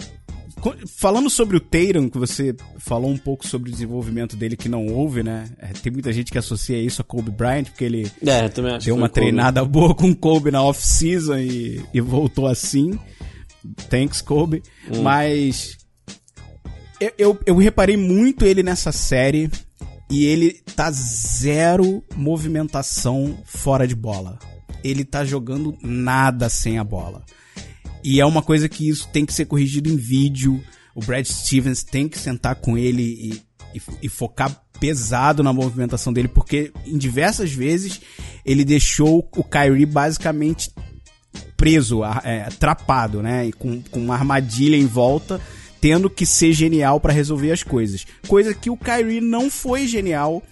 [0.87, 4.87] Falando sobre o Tatum, que você falou um pouco sobre o desenvolvimento dele que não
[4.87, 5.49] houve, né?
[5.59, 8.49] É, tem muita gente que associa isso a Kobe Bryant, porque ele é,
[8.85, 9.73] deu uma treinada Kobe.
[9.73, 12.99] boa com Kobe na off-season e, e, voltou assim.
[13.89, 14.63] Thanks, Kobe.
[14.93, 15.03] Hum.
[15.03, 15.79] Mas
[17.01, 19.51] eu, eu, eu reparei muito ele nessa série
[20.11, 24.39] e ele tá zero movimentação fora de bola.
[24.85, 27.25] Ele tá jogando nada sem a bola.
[28.03, 30.63] E é uma coisa que isso tem que ser corrigido em vídeo.
[30.95, 36.13] O Brad Stevens tem que sentar com ele e e, e focar pesado na movimentação
[36.13, 38.01] dele, porque em diversas vezes
[38.45, 40.71] ele deixou o Kyrie basicamente
[41.57, 43.47] preso, é, atrapado, né?
[43.47, 45.41] E com, com uma armadilha em volta,
[45.81, 48.07] tendo que ser genial para resolver as coisas.
[48.27, 50.43] Coisa que o Kyrie não foi genial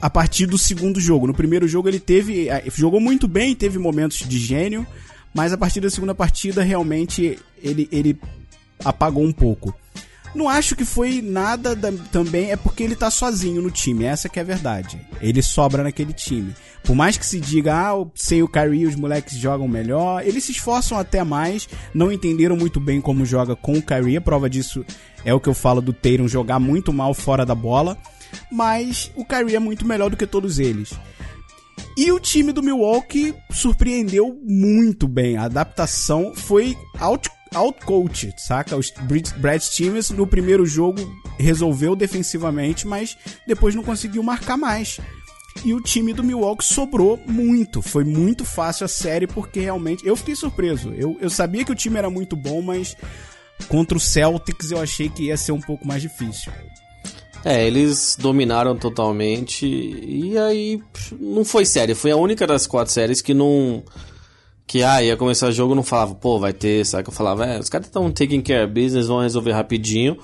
[0.00, 1.26] a partir do segundo jogo.
[1.26, 2.48] No primeiro jogo ele teve.
[2.48, 4.86] É, jogou muito bem, teve momentos de gênio,
[5.34, 8.18] mas a partir da segunda partida realmente ele, ele
[8.84, 9.74] apagou um pouco.
[10.34, 14.28] Não acho que foi nada da, também, é porque ele tá sozinho no time, essa
[14.28, 15.00] que é a verdade.
[15.20, 16.54] Ele sobra naquele time.
[16.84, 20.52] Por mais que se diga, ah, sem o Kyrie os moleques jogam melhor, eles se
[20.52, 24.84] esforçam até mais, não entenderam muito bem como joga com o Kyrie, a prova disso
[25.24, 27.96] é o que eu falo do Tatum jogar muito mal fora da bola,
[28.50, 30.92] mas o Kyrie é muito melhor do que todos eles.
[31.96, 35.36] E o time do Milwaukee surpreendeu muito bem.
[35.36, 38.76] A adaptação foi out outcoach, saca?
[38.76, 38.80] O
[39.38, 41.00] Brad Stevens no primeiro jogo
[41.38, 45.00] resolveu defensivamente, mas depois não conseguiu marcar mais.
[45.64, 47.82] E o time do Milwaukee sobrou muito.
[47.82, 50.06] Foi muito fácil a série, porque realmente.
[50.06, 50.92] Eu fiquei surpreso.
[50.94, 52.96] Eu, eu sabia que o time era muito bom, mas
[53.68, 56.52] contra o Celtics eu achei que ia ser um pouco mais difícil.
[57.44, 59.66] É, eles dominaram totalmente.
[59.66, 60.82] E aí
[61.18, 61.94] não foi série.
[61.94, 63.82] Foi a única das quatro séries que não
[64.66, 67.04] que ah, ia começar o jogo, não falava, pô, vai ter, sabe?
[67.04, 70.18] Que eu falava, é, os caras estão taking care of business, vão resolver rapidinho.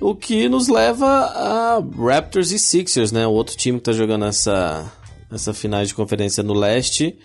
[0.00, 3.26] O que nos leva a Raptors e Sixers, né?
[3.26, 4.90] O outro time que tá jogando essa,
[5.30, 7.18] essa final de conferência no leste.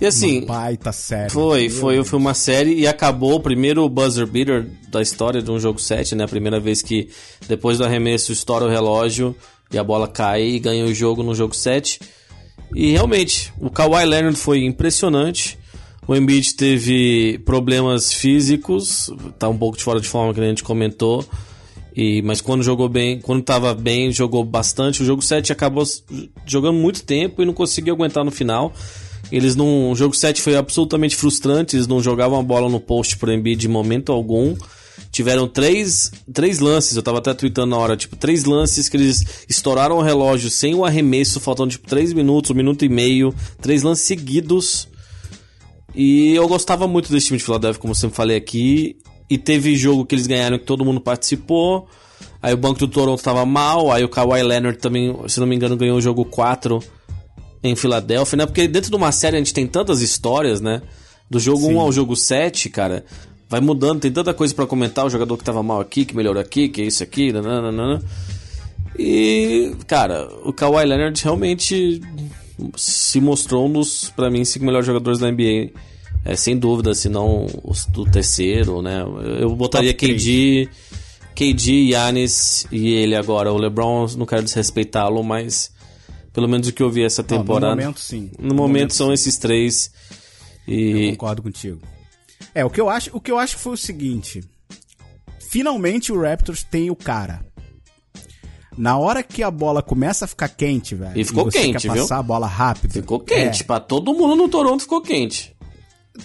[0.00, 0.38] E assim.
[0.38, 1.30] Uma baita série.
[1.30, 5.58] Foi, foi, foi uma série e acabou o primeiro buzzer beater da história de um
[5.58, 6.24] jogo 7, né?
[6.24, 7.08] A primeira vez que
[7.48, 9.34] depois do arremesso estoura o relógio
[9.72, 12.00] e a bola cai e ganha o jogo no jogo 7.
[12.74, 15.58] E realmente, o Kawhi Leonard foi impressionante.
[16.06, 20.62] O Embiid teve problemas físicos, tá um pouco de fora de forma que a gente
[20.62, 21.24] comentou.
[21.96, 25.02] E, mas quando jogou bem, quando tava bem, jogou bastante.
[25.02, 25.84] O jogo 7 acabou
[26.44, 28.72] jogando muito tempo e não conseguiu aguentar no final.
[29.36, 33.16] Eles não, o jogo 7 foi absolutamente frustrante, eles não jogavam a bola no post
[33.16, 34.54] pro Embiid de momento algum.
[35.10, 39.44] Tiveram três, três lances, eu tava até tweetando na hora, tipo, três lances que eles
[39.48, 43.82] estouraram o relógio sem o arremesso, faltando tipo três minutos, um minuto e meio, três
[43.82, 44.88] lances seguidos
[45.94, 48.96] e eu gostava muito desse time de Philadelphia, como eu sempre falei aqui.
[49.30, 51.86] E teve jogo que eles ganharam que todo mundo participou.
[52.42, 53.92] Aí o banco do Toronto tava mal.
[53.92, 56.82] Aí o Kawhi Leonard também, se não me engano, ganhou o jogo 4
[57.64, 58.46] em Filadélfia, né?
[58.46, 60.82] Porque dentro de uma série a gente tem tantas histórias, né?
[61.30, 61.74] Do jogo Sim.
[61.74, 63.04] 1 ao jogo 7, cara,
[63.48, 65.06] vai mudando, tem tanta coisa para comentar.
[65.06, 68.02] O jogador que tava mal aqui, que melhorou aqui, que é isso aqui, nananana.
[68.98, 72.00] E, cara, o Kawhi Leonard realmente
[72.76, 75.70] se mostrou um dos, para mim, cinco melhores jogadores da NBA.
[76.24, 79.04] É, sem dúvida, se não o terceiro, né?
[79.40, 80.68] Eu botaria KD,
[81.34, 83.52] KD, Yannis e ele agora.
[83.52, 85.73] O LeBron, não quero desrespeitá-lo, mas
[86.34, 87.68] pelo menos o que eu vi essa temporada.
[87.68, 88.30] Não, no momento, sim.
[88.36, 89.12] No, no momento, momento, são sim.
[89.14, 89.90] esses três.
[90.66, 91.06] E...
[91.06, 91.80] Eu concordo contigo.
[92.52, 94.42] É, o que eu acho, o que eu acho foi o seguinte.
[95.48, 97.46] Finalmente o Raptors tem o cara.
[98.76, 101.16] Na hora que a bola começa a ficar quente, velho.
[101.16, 102.16] E ficou e você quente, quer passar viu?
[102.16, 102.92] a bola rápido.
[102.92, 103.62] Ficou quente.
[103.62, 103.64] É.
[103.64, 105.53] Pra todo mundo no Toronto ficou quente.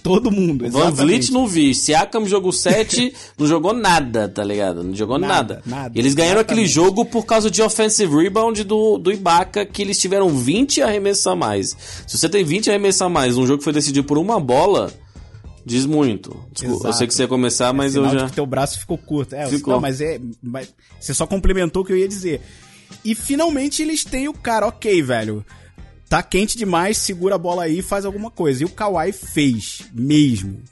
[0.04, 0.96] Todo mundo, exatamente.
[0.96, 1.74] Van Vliet não vi.
[1.74, 4.84] Siakam jogou 7, não jogou nada, tá ligado?
[4.84, 5.56] Não jogou nada.
[5.56, 5.64] nada.
[5.66, 6.62] nada eles ganharam exatamente.
[6.62, 11.26] aquele jogo por causa de offensive rebound do, do Ibaka, que eles tiveram 20 arremessos
[11.26, 11.76] a mais.
[12.06, 14.94] Se você tem 20 arremessos a mais, um jogo que foi decidido por uma bola,
[15.66, 16.40] diz muito.
[16.52, 18.28] Desculpa, eu sei que você ia começar, mas é eu já.
[18.28, 19.36] que teu braço ficou curto.
[19.36, 19.74] É, ficou.
[19.74, 20.22] Não, mas é.
[20.42, 22.42] Mas você só complementou o que eu ia dizer.
[23.04, 25.44] E finalmente eles têm o cara, ok, velho.
[26.10, 28.64] Tá quente demais, segura a bola aí faz alguma coisa.
[28.64, 30.64] E o Kawhi fez, mesmo.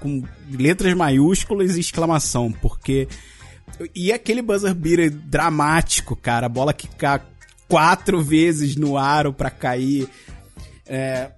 [0.00, 3.06] Com letras maiúsculas e exclamação, porque.
[3.94, 6.46] E aquele buzzer beater dramático, cara.
[6.46, 7.20] A bola que cai
[7.68, 10.08] quatro vezes no aro para cair.
[10.86, 11.30] É,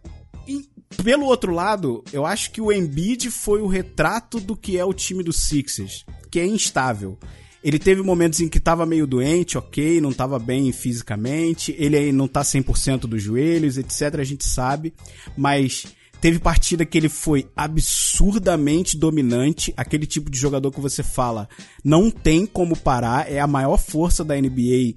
[0.46, 0.68] e,
[1.02, 4.94] pelo outro lado, eu acho que o Embiid foi o retrato do que é o
[4.94, 7.18] time do Sixers, que é instável.
[7.62, 12.12] Ele teve momentos em que tava meio doente, ok, não tava bem fisicamente, ele aí
[12.12, 14.92] não tá 100% dos joelhos, etc, a gente sabe,
[15.36, 15.86] mas
[16.20, 21.48] teve partida que ele foi absurdamente dominante, aquele tipo de jogador que você fala,
[21.84, 24.94] não tem como parar, é a maior força da NBA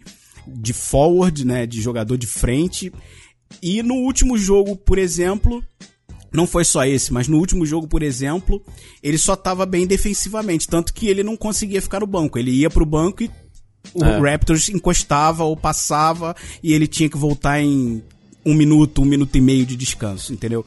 [0.47, 2.91] de forward, né, de jogador de frente.
[3.61, 5.63] E no último jogo, por exemplo,
[6.35, 8.61] não foi só esse, mas no último jogo, por exemplo,
[9.01, 12.37] ele só estava bem defensivamente, tanto que ele não conseguia ficar no banco.
[12.37, 13.31] Ele ia pro banco e
[13.93, 14.31] o é.
[14.31, 18.03] Raptors encostava ou passava e ele tinha que voltar em
[18.45, 20.65] um minuto, um minuto e meio de descanso, entendeu?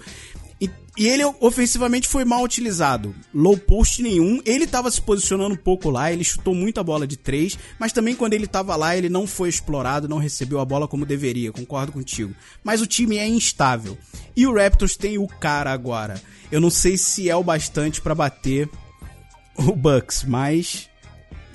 [0.98, 3.14] E, ele ofensivamente foi mal utilizado.
[3.32, 4.42] Low post nenhum.
[4.44, 8.16] Ele tava se posicionando um pouco lá, ele chutou muita bola de três, mas também
[8.16, 11.52] quando ele tava lá, ele não foi explorado, não recebeu a bola como deveria.
[11.52, 12.34] Concordo contigo.
[12.64, 13.96] Mas o time é instável.
[14.36, 16.20] E o Raptors tem o cara agora.
[16.50, 18.68] Eu não sei se é o bastante para bater
[19.56, 20.88] o Bucks, mas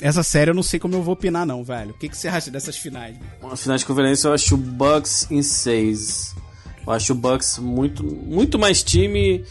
[0.02, 1.92] essa série eu não sei como eu vou opinar não, velho.
[1.92, 3.16] O que, que você acha dessas finais?
[3.42, 6.36] Uma final de conferência eu acho o Bucks em 6.
[6.86, 9.44] Eu acho o Bucks muito, muito mais time.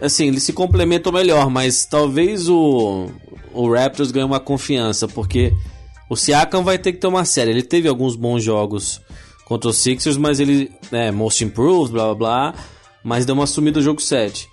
[0.00, 3.08] Assim, eles se complementam melhor, mas talvez o,
[3.52, 5.52] o Raptors ganhe uma confiança, porque
[6.08, 7.50] o Siakam vai ter que ter uma série.
[7.50, 9.00] Ele teve alguns bons jogos
[9.44, 12.54] contra os Sixers, mas ele, né, most improved, blá blá blá,
[13.02, 14.48] mas deu uma sumida no jogo 7.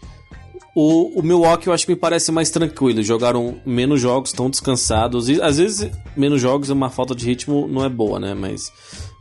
[0.74, 3.04] O, o Milwaukee eu acho que me parece mais tranquilo.
[3.04, 5.28] Jogaram menos jogos, estão descansados.
[5.28, 8.34] E às vezes, menos jogos é uma falta de ritmo, não é boa, né?
[8.34, 8.72] Mas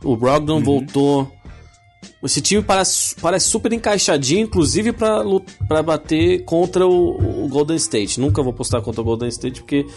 [0.03, 0.63] o Brogdon uhum.
[0.63, 1.31] voltou.
[2.23, 8.19] Esse time parece, parece super encaixadinho, inclusive para bater contra o, o, Golden State.
[8.19, 9.87] Nunca vou postar contra o Golden State, porque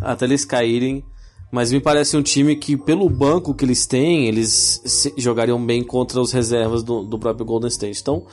[0.00, 1.04] até eles caírem.
[1.52, 4.82] Mas me parece um time que, pelo banco que eles têm, eles
[5.16, 8.00] jogariam bem contra os reservas do, do próprio Golden State.
[8.00, 8.24] Então,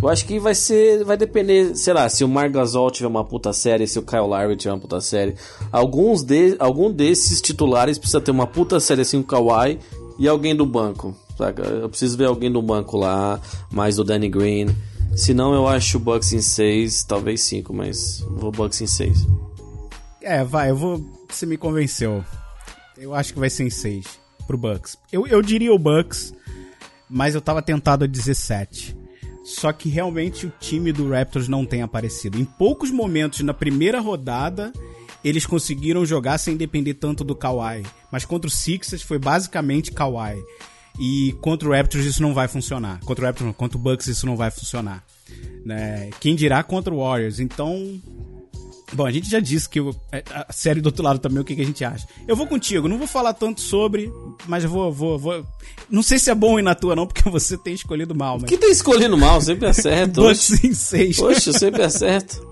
[0.00, 1.04] eu acho que vai ser.
[1.04, 4.20] Vai depender, sei lá, se o Marc Gasol tiver uma puta série, se o Kyle
[4.20, 5.34] Lowry tiver uma puta série.
[5.70, 9.78] Alguns de, algum desses titulares precisa ter uma puta série assim, o Kawhi
[10.18, 11.14] e alguém do banco.
[11.48, 13.40] Eu preciso ver alguém do banco lá,
[13.72, 14.68] mais do Danny Green.
[15.16, 19.26] Se não, eu acho o Bucks em 6, talvez 5, mas vou Bucks em 6.
[20.22, 21.04] É, vai, eu vou.
[21.28, 22.24] Você me convenceu.
[22.96, 24.06] Eu acho que vai ser em 6
[24.46, 24.98] pro Bucks.
[25.10, 26.32] Eu, eu diria o Bucks,
[27.08, 28.96] mas eu tava tentado a 17.
[29.44, 32.38] Só que realmente o time do Raptors não tem aparecido.
[32.38, 34.72] Em poucos momentos na primeira rodada,
[35.24, 37.84] eles conseguiram jogar sem depender tanto do Kawhi.
[38.12, 40.42] Mas contra o Sixers foi basicamente Kawhi.
[41.00, 43.00] E contra o Raptors isso não vai funcionar.
[43.00, 45.02] Contra o Raptors, não, contra o Bucks isso não vai funcionar.
[45.64, 46.10] Né?
[46.20, 47.40] Quem dirá contra o Warriors.
[47.40, 47.98] Então,
[48.92, 49.78] Bom, a gente já disse que
[50.10, 52.06] é, a série do outro lado também, o que, que, a gente acha.
[52.26, 54.12] Eu vou contigo, não vou falar tanto sobre,
[54.46, 55.46] mas eu vou, vou, vou.
[55.88, 58.38] Não sei se é bom ir na tua, não, porque você tem escolhido mal.
[58.40, 58.50] Mas...
[58.50, 60.22] Que tem escolhido mal, sempre acerto.
[60.22, 61.16] Bucks em seis.
[61.16, 62.46] Poxa, eu sempre acerto.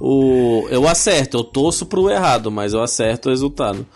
[0.00, 0.66] O...
[0.70, 3.86] Eu acerto, eu torço pro errado, mas eu acerto o resultado.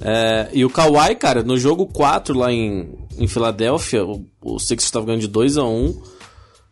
[0.00, 4.84] É, e o Kawhi, cara, no jogo 4 lá em, em Filadélfia, o, o Sixers
[4.84, 6.02] estava ganhando de 2 a 1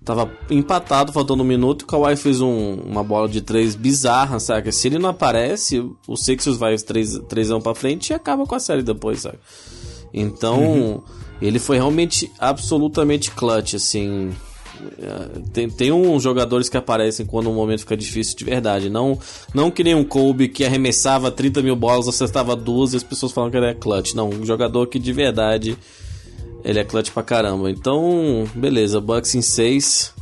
[0.08, 4.40] Tava empatado, faltando um minuto, e o Kawhi fez um, uma bola de 3 bizarra,
[4.40, 4.72] saca?
[4.72, 8.54] Se ele não aparece, o Sixers vai 3, 3 anos pra frente e acaba com
[8.54, 9.38] a série depois, saca?
[10.14, 11.02] Então, uhum.
[11.42, 14.30] ele foi realmente absolutamente clutch, assim.
[14.98, 18.88] É, tem, tem uns jogadores que aparecem quando o momento fica difícil de verdade.
[18.88, 19.18] Não,
[19.54, 23.32] não que nem um Kobe que arremessava 30 mil bolas, acertava duas e as pessoas
[23.32, 24.14] falam que ele é clutch.
[24.14, 25.76] Não, um jogador que de verdade
[26.64, 27.70] ele é clutch pra caramba.
[27.70, 30.14] Então, beleza, Bucks em 6.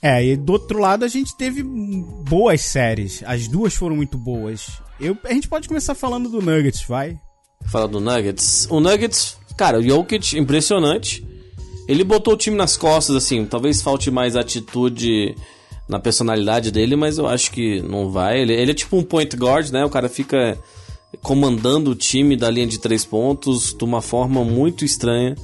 [0.00, 3.22] É, e do outro lado a gente teve boas séries.
[3.26, 4.80] As duas foram muito boas.
[5.00, 7.18] Eu, a gente pode começar falando do Nuggets, vai?
[7.66, 8.66] Fala do Nuggets.
[8.70, 11.26] O Nuggets, cara, o Jokic, impressionante.
[11.88, 15.34] Ele botou o time nas costas, assim, talvez falte mais atitude
[15.88, 18.42] na personalidade dele, mas eu acho que não vai.
[18.42, 19.84] Ele, ele é tipo um point guard, né?
[19.84, 20.58] O cara fica
[21.22, 25.34] comandando o time da linha de três pontos de uma forma muito estranha.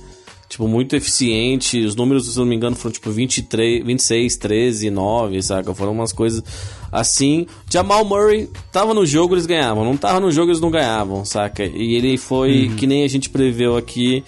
[0.47, 1.83] Tipo, muito eficiente.
[1.83, 5.75] Os números, se não me engano, foram tipo 23, 26, 13, 9, saca?
[5.75, 6.45] Foram umas coisas
[6.93, 7.47] assim.
[7.69, 9.85] Jamal Murray tava no jogo, eles ganhavam.
[9.85, 11.65] Não tava no jogo, eles não ganhavam, saca?
[11.65, 12.77] E ele foi, uhum.
[12.77, 14.23] que nem a gente preveu aqui,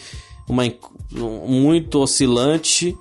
[0.48, 0.64] uma
[1.12, 2.96] muito oscilante.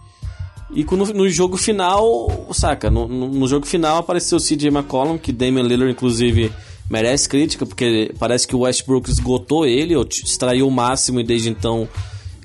[0.72, 2.90] E no, no jogo final, saca?
[2.90, 6.52] No, no, no, jogo final apareceu o CJ McCollum, que Damian Lillard, inclusive,
[6.90, 11.50] merece crítica, porque parece que o Westbrook esgotou ele, ou extraiu o máximo, e desde
[11.50, 11.88] então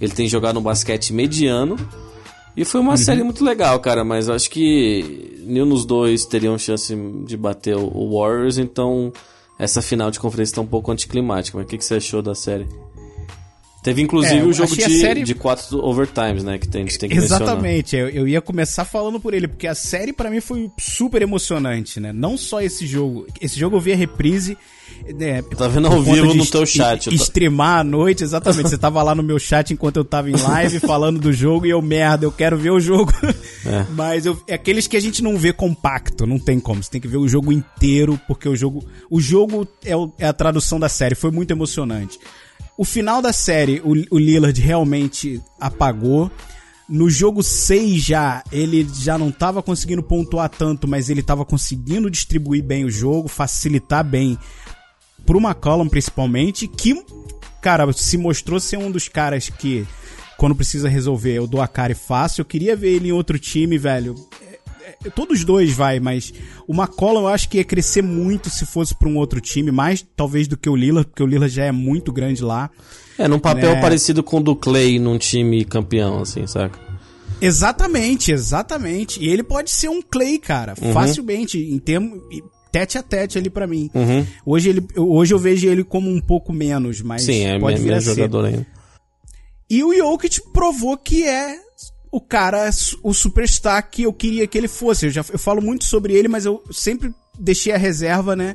[0.00, 1.76] ele tem jogado um basquete mediano.
[2.56, 2.96] E foi uma uhum.
[2.96, 6.94] série muito legal, cara, mas acho que nenhum dos dois teriam chance
[7.26, 9.12] de bater o Warriors, então
[9.58, 11.56] essa final de conferência está um pouco anticlimática.
[11.56, 12.66] Mas o que, que você achou da série?
[13.82, 15.22] Teve inclusive é, o jogo de, série...
[15.22, 16.58] de quatro overtimes, né?
[16.58, 20.12] Que tem, tem que Exatamente, eu, eu, ia começar falando por ele, porque a série
[20.12, 22.12] para mim foi super emocionante, né?
[22.12, 23.26] Não só esse jogo.
[23.40, 24.56] Esse jogo eu vi a reprise.
[25.14, 27.08] Né, tá vendo ao vivo no teu chat.
[27.08, 28.68] E, Streamar à noite, exatamente.
[28.68, 31.70] Você tava lá no meu chat enquanto eu tava em live falando do jogo e
[31.70, 33.12] eu, merda, eu quero ver o jogo.
[33.64, 33.86] É.
[33.94, 36.82] Mas eu, é aqueles que a gente não vê compacto, não tem como.
[36.82, 38.84] Você tem que ver o jogo inteiro, porque o jogo.
[39.08, 41.14] O jogo é, o, é a tradução da série.
[41.14, 42.18] Foi muito emocionante.
[42.80, 46.30] O final da série, o, o Lillard realmente apagou.
[46.88, 52.10] No jogo 6 já, ele já não estava conseguindo pontuar tanto, mas ele estava conseguindo
[52.10, 54.38] distribuir bem o jogo, facilitar bem
[55.26, 57.04] pro McCollum principalmente, que,
[57.60, 59.86] cara, se mostrou ser um dos caras que,
[60.38, 62.40] quando precisa resolver, eu dou a cara fácil.
[62.40, 64.14] Eu queria ver ele em outro time, velho.
[65.14, 66.32] Todos dois vai, mas
[66.68, 70.04] o McCollum eu acho que ia crescer muito se fosse para um outro time, mais
[70.14, 72.68] talvez do que o Lillard, porque o Lillard já é muito grande lá.
[73.18, 73.80] É, num papel Né?
[73.80, 76.78] parecido com o do Clay num time campeão, assim, saca?
[77.40, 79.22] Exatamente, exatamente.
[79.22, 80.92] E ele pode ser um Clay, cara, Uhum.
[80.92, 82.20] facilmente, em termos
[82.70, 83.90] tete a tete ali pra mim.
[83.94, 84.26] Uhum.
[84.44, 87.94] Hoje, ele, hoje eu vejo ele como um pouco menos, mas Sim, é pode vir
[87.94, 88.14] a ser.
[88.14, 88.66] jogador ainda.
[89.68, 91.56] E o Jokic provou que é
[92.10, 92.68] o cara,
[93.02, 95.06] o superstar que eu queria que ele fosse.
[95.06, 98.54] Eu já eu falo muito sobre ele, mas eu sempre deixei a reserva, né,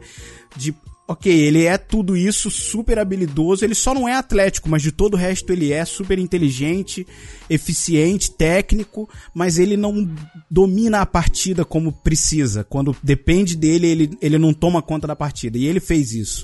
[0.56, 0.74] de
[1.08, 5.14] OK, ele é tudo isso, super habilidoso, ele só não é atlético, mas de todo
[5.14, 7.06] o resto ele é super inteligente,
[7.48, 10.10] eficiente, técnico, mas ele não
[10.50, 12.64] domina a partida como precisa.
[12.64, 15.60] Quando depende dele, ele, ele não toma conta da partida.
[15.60, 16.44] E ele fez isso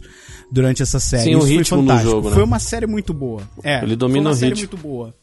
[0.52, 1.24] durante essa série.
[1.24, 2.12] Sim, o isso foi ritmo do fantástico.
[2.12, 2.36] jogo, né?
[2.36, 3.42] Foi uma série muito boa.
[3.64, 4.70] É, Ele domina foi uma o série ritmo.
[4.74, 5.16] muito boa.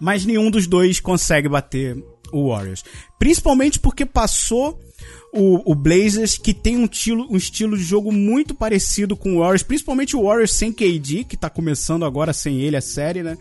[0.00, 2.82] Mas nenhum dos dois consegue bater o Warriors.
[3.18, 4.80] Principalmente porque passou
[5.32, 9.38] o, o Blazers, que tem um estilo, um estilo de jogo muito parecido com o
[9.40, 9.62] Warriors.
[9.62, 13.36] Principalmente o Warriors sem KD, que tá começando agora sem ele a série, né?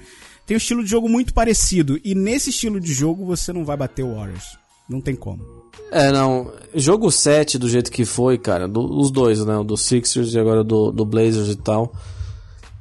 [0.45, 1.99] Tem um estilo de jogo muito parecido.
[2.03, 4.57] E nesse estilo de jogo você não vai bater o Warriors.
[4.89, 5.43] Não tem como.
[5.91, 6.51] É, não.
[6.73, 9.55] Jogo 7, do jeito que foi, cara, do- os dois, né?
[9.57, 11.93] O do Sixers e agora do, do Blazers e tal.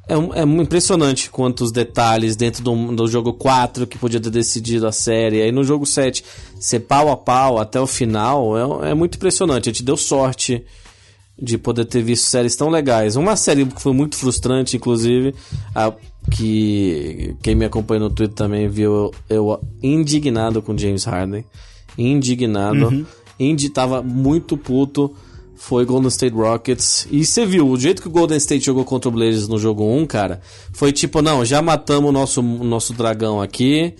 [0.08, 4.92] É, é impressionante quantos detalhes dentro do, do jogo 4 que podia ter decidido a
[4.92, 5.42] série.
[5.42, 6.24] Aí no jogo 7,
[6.58, 9.68] ser pau a pau até o final é, é muito impressionante.
[9.68, 10.64] A gente deu sorte
[11.40, 13.16] de poder ter visto séries tão legais.
[13.16, 15.34] Uma série que foi muito frustrante, inclusive,
[15.74, 15.92] a,
[16.30, 21.44] que quem me acompanha no Twitter também viu eu indignado com James Harden.
[21.96, 23.06] Indignado.
[23.38, 25.14] Indy tava muito puto.
[25.58, 27.06] Foi Golden State Rockets.
[27.10, 29.84] E você viu, o jeito que o Golden State jogou contra o Blazers no jogo
[29.84, 30.40] 1, cara,
[30.72, 33.94] foi tipo, não, já matamos o nosso, nosso dragão aqui.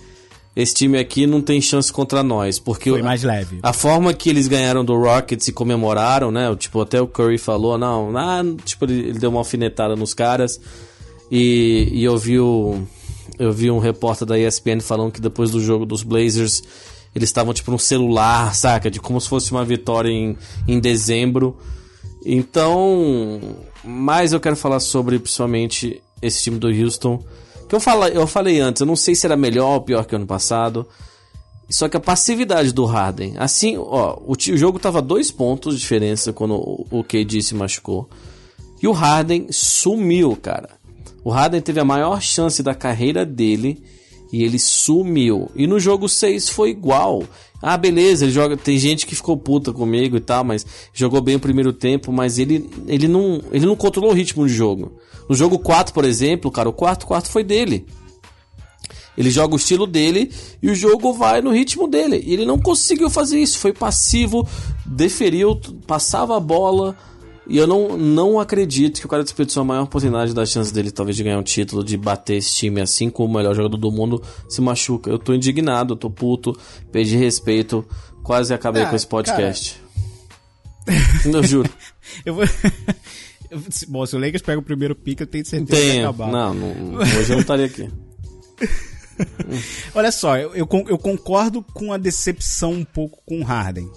[0.55, 2.57] Esse time aqui não tem chance contra nós.
[2.57, 3.59] Porque Foi mais leve.
[3.61, 6.53] a forma que eles ganharam do Rockets e comemoraram, né?
[6.55, 10.59] Tipo, até o Curry falou, não, ah, tipo, ele, ele deu uma alfinetada nos caras.
[11.29, 12.81] E, e eu vi o,
[13.37, 16.63] eu vi um repórter da ESPN falando que depois do jogo dos Blazers,
[17.15, 18.89] eles estavam tipo no celular, saca?
[18.89, 21.57] De como se fosse uma vitória em, em dezembro.
[22.25, 23.39] Então,
[23.83, 27.23] mais eu quero falar sobre principalmente esse time do Houston.
[27.67, 30.15] Que eu, fala, eu falei antes, eu não sei se era melhor ou pior que
[30.15, 30.87] ano passado.
[31.69, 35.81] Só que a passividade do Harden, assim, ó, o, o jogo tava dois pontos de
[35.81, 38.09] diferença quando o, o KD se machucou.
[38.81, 40.69] E o Harden sumiu, cara.
[41.23, 43.83] O Harden teve a maior chance da carreira dele
[44.31, 45.49] e ele sumiu.
[45.55, 47.23] E no jogo 6 foi igual.
[47.61, 51.35] Ah, beleza, ele joga, tem gente que ficou puta comigo e tal, mas jogou bem
[51.35, 54.93] o primeiro tempo, mas ele, ele, não, ele não controlou o ritmo de jogo.
[55.27, 57.85] No jogo 4, por exemplo, cara, o quarto quarto foi dele.
[59.17, 60.31] Ele joga o estilo dele
[60.63, 62.23] e o jogo vai no ritmo dele.
[62.25, 63.59] E ele não conseguiu fazer isso.
[63.59, 64.47] Foi passivo,
[64.85, 66.95] deferiu, passava a bola.
[67.49, 70.91] E eu não, não acredito que o cara desperdiçou a maior oportunidade da chance dele,
[70.91, 73.91] talvez, de ganhar um título, de bater esse time assim como o melhor jogador do
[73.91, 75.09] mundo se machuca.
[75.09, 76.55] Eu tô indignado, eu tô puto,
[76.91, 77.83] perdi respeito,
[78.23, 79.81] quase acabei Ah, com esse podcast.
[81.25, 81.69] Eu juro.
[82.25, 82.43] Eu vou.
[83.87, 86.03] Bom, se o Lakers pega o primeiro pick, eu tenho certeza que vai Tem.
[86.03, 86.31] acabar.
[86.31, 87.89] Não, não, hoje eu não estaria aqui.
[89.95, 93.89] Olha só, eu, eu, eu concordo com a decepção um pouco com o Harden.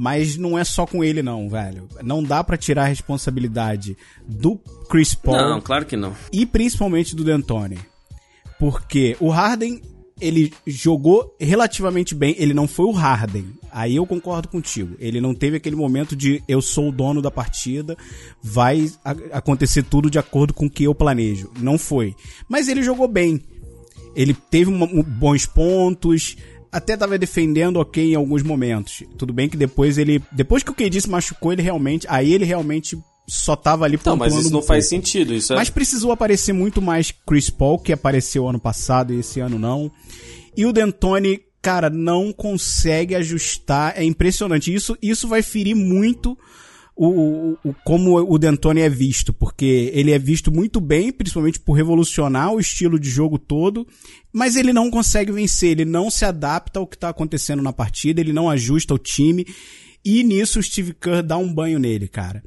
[0.00, 1.88] Mas não é só com ele, não, velho.
[2.04, 3.96] Não dá pra tirar a responsabilidade
[4.28, 4.56] do
[4.88, 6.14] Chris Paul Não, claro que não.
[6.32, 7.78] e principalmente do D'Antoni.
[8.60, 9.82] Porque o Harden,
[10.20, 13.46] ele jogou relativamente bem, ele não foi o Harden.
[13.72, 14.94] Aí eu concordo contigo.
[15.00, 17.96] Ele não teve aquele momento de eu sou o dono da partida,
[18.40, 18.88] vai
[19.32, 21.50] acontecer tudo de acordo com o que eu planejo.
[21.58, 22.14] Não foi.
[22.48, 23.40] Mas ele jogou bem.
[24.14, 26.36] Ele teve um- bons pontos,
[26.72, 29.02] até tava defendendo ok em alguns momentos.
[29.16, 30.22] Tudo bem que depois ele.
[30.32, 32.06] Depois que o KD se machucou, ele realmente.
[32.08, 35.04] Aí ele realmente só tava ali Não, mas isso não faz pouco.
[35.04, 35.34] sentido.
[35.34, 35.56] Isso é...
[35.56, 39.90] Mas precisou aparecer muito mais Chris Paul, que apareceu ano passado e esse ano não.
[40.56, 43.94] E o D'Antoni, cara, não consegue ajustar.
[43.96, 44.72] É impressionante.
[44.72, 46.36] Isso, isso vai ferir muito
[47.06, 51.74] o, o, como o D'Antoni é visto, porque ele é visto muito bem, principalmente por
[51.74, 53.86] revolucionar o estilo de jogo todo,
[54.32, 58.20] mas ele não consegue vencer, ele não se adapta ao que está acontecendo na partida,
[58.20, 59.46] ele não ajusta o time,
[60.04, 62.42] e nisso o Steve Kerr dá um banho nele, cara.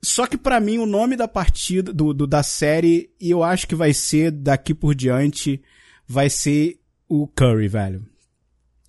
[0.00, 3.66] Só que pra mim o nome da partida, do, do- da série, e eu acho
[3.66, 5.60] que vai ser daqui por diante,
[6.06, 6.78] vai ser
[7.08, 8.04] o Curry, velho.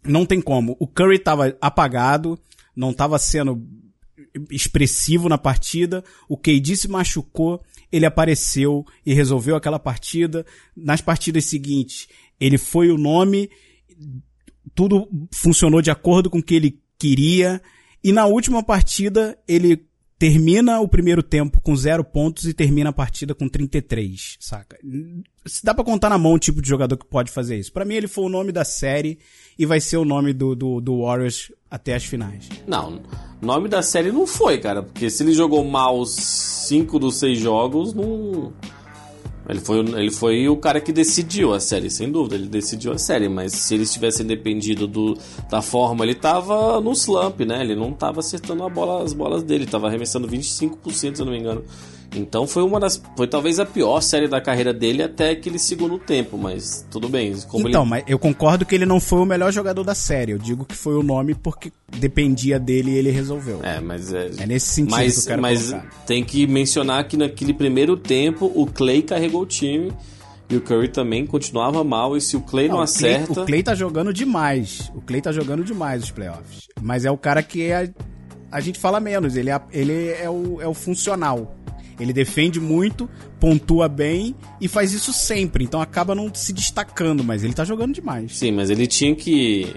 [0.04, 0.78] Não tem como.
[0.80, 2.38] O Curry tava apagado,
[2.76, 3.60] não tava sendo
[4.50, 6.04] expressivo na partida.
[6.28, 7.62] O KD se machucou,
[7.92, 10.46] ele apareceu e resolveu aquela partida.
[10.76, 12.08] Nas partidas seguintes,
[12.40, 13.50] ele foi o nome,
[14.76, 17.62] tudo funcionou de acordo com o que ele queria.
[18.04, 19.89] E na última partida, ele
[20.20, 24.78] termina o primeiro tempo com zero pontos e termina a partida com 33, saca?
[25.46, 27.72] Se dá pra contar na mão o tipo de jogador que pode fazer isso.
[27.72, 29.18] Para mim, ele foi o nome da série
[29.58, 32.50] e vai ser o nome do, do, do Warriors até as finais.
[32.68, 33.02] Não,
[33.42, 37.94] nome da série não foi, cara, porque se ele jogou mal cinco dos seis jogos,
[37.94, 38.52] não.
[39.50, 42.36] Ele foi, ele foi o cara que decidiu a série, sem dúvida.
[42.36, 45.18] Ele decidiu a série, mas se eles tivessem dependido do,
[45.50, 47.62] da forma, ele tava no slump, né?
[47.62, 51.40] Ele não tava acertando bola, as bolas dele, tava arremessando 25%, se eu não me
[51.40, 51.64] engano.
[52.16, 53.02] Então foi uma das.
[53.16, 57.32] Foi talvez a pior série da carreira dele até aquele segundo tempo, mas tudo bem.
[57.32, 57.90] então, ele...
[57.90, 60.32] mas eu concordo que ele não foi o melhor jogador da série.
[60.32, 63.60] Eu digo que foi o nome porque dependia dele e ele resolveu.
[63.64, 64.32] É, mas é.
[64.40, 65.90] É nesse sentido mas, que eu quero Mas colocar.
[66.08, 69.92] tem que mencionar que naquele primeiro tempo o Clay carregou o time.
[70.52, 72.18] E o Curry também continuava mal.
[72.18, 73.42] E se o Clay não, Não, o Clay- acerta.
[73.42, 74.92] o Clay tá jogando demais.
[74.96, 76.68] O Clay tá jogando demais os playoffs.
[76.82, 77.88] Mas é o cara que a,
[78.52, 79.36] a gente fala menos.
[79.36, 81.56] Ele, é, ele é, o, é o funcional.
[82.00, 85.64] Ele defende muito, pontua bem e faz isso sempre.
[85.64, 88.38] Então acaba não se destacando, mas ele tá jogando demais.
[88.38, 89.74] Sim, mas ele tinha que.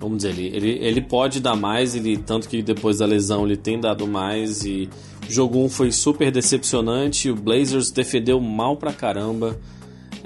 [0.00, 3.56] Vamos dizer, ele, ele, ele pode dar mais, ele tanto que depois da lesão ele
[3.56, 4.64] tem dado mais.
[4.64, 4.88] E
[5.28, 7.30] o jogo 1 foi super decepcionante.
[7.30, 9.58] O Blazers defendeu mal pra caramba.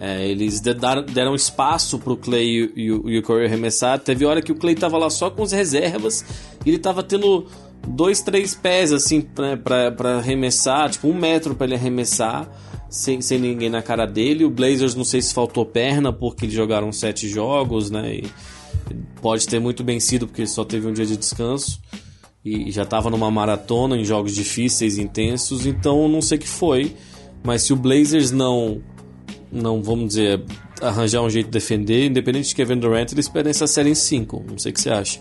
[0.01, 3.99] É, eles deram espaço pro Clay e, o- e o Curry arremessar.
[3.99, 6.25] Teve hora que o Clay tava lá só com as reservas
[6.65, 7.47] e ele tava tendo
[7.87, 12.49] dois, três pés assim pra, pra arremessar, tipo um metro pra ele arremessar.
[12.91, 14.47] Sem, sem ninguém na cara dele.
[14.47, 18.15] O Blazers não sei se faltou perna porque eles jogaram sete jogos, né?
[18.15, 18.25] E
[19.21, 21.81] pode ter muito bem sido porque só teve um dia de descanso
[22.45, 26.95] e já estava numa maratona em jogos difíceis, intensos, então não sei o que foi,
[27.45, 28.81] mas se o Blazers não
[29.51, 30.43] não vamos dizer
[30.81, 34.45] arranjar um jeito de defender, independente de Kevin Durant, eles perdem essa série em 5.
[34.49, 35.21] Não sei o que você acha.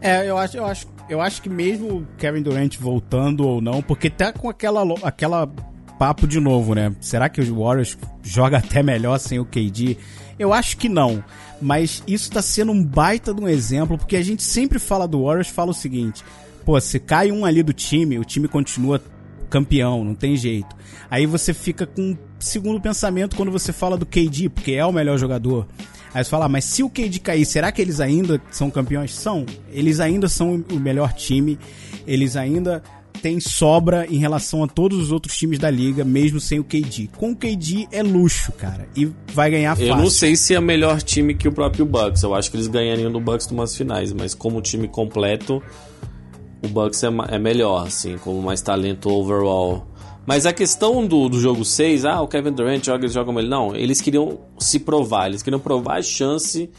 [0.00, 4.08] É, eu acho, eu acho, eu acho que mesmo Kevin Durant voltando ou não, porque
[4.08, 5.46] tá com aquela, aquela
[5.98, 6.94] papo de novo, né?
[7.00, 9.98] Será que o Warriors joga até melhor sem o KD?
[10.38, 11.22] Eu acho que não.
[11.60, 15.24] Mas isso tá sendo um baita de um exemplo, porque a gente sempre fala do
[15.24, 16.24] Warriors, fala o seguinte:
[16.64, 19.02] pô, se cai um ali do time, o time continua
[19.50, 20.74] campeão, não tem jeito.
[21.10, 24.92] Aí você fica com um segundo pensamento quando você fala do KD, porque é o
[24.92, 25.66] melhor jogador.
[26.12, 29.14] Aí você fala, ah, mas se o KD cair, será que eles ainda são campeões?
[29.14, 29.46] São.
[29.70, 31.58] Eles ainda são o melhor time.
[32.06, 32.82] Eles ainda
[33.20, 37.10] têm sobra em relação a todos os outros times da liga, mesmo sem o KD.
[37.16, 38.88] Com o KD é luxo, cara.
[38.96, 39.90] E vai ganhar fácil.
[39.90, 42.22] Eu não sei se é melhor time que o próprio Bucks.
[42.22, 45.62] Eu acho que eles ganhariam do Bucks numas finais, mas como time completo,
[46.62, 49.86] o Bucks é, é melhor, assim, como mais talento overall.
[50.26, 53.48] Mas a questão do, do jogo 6, ah, o Kevin Durant joga, eles jogam ele.
[53.48, 56.70] Não, eles queriam se provar, eles queriam provar a chance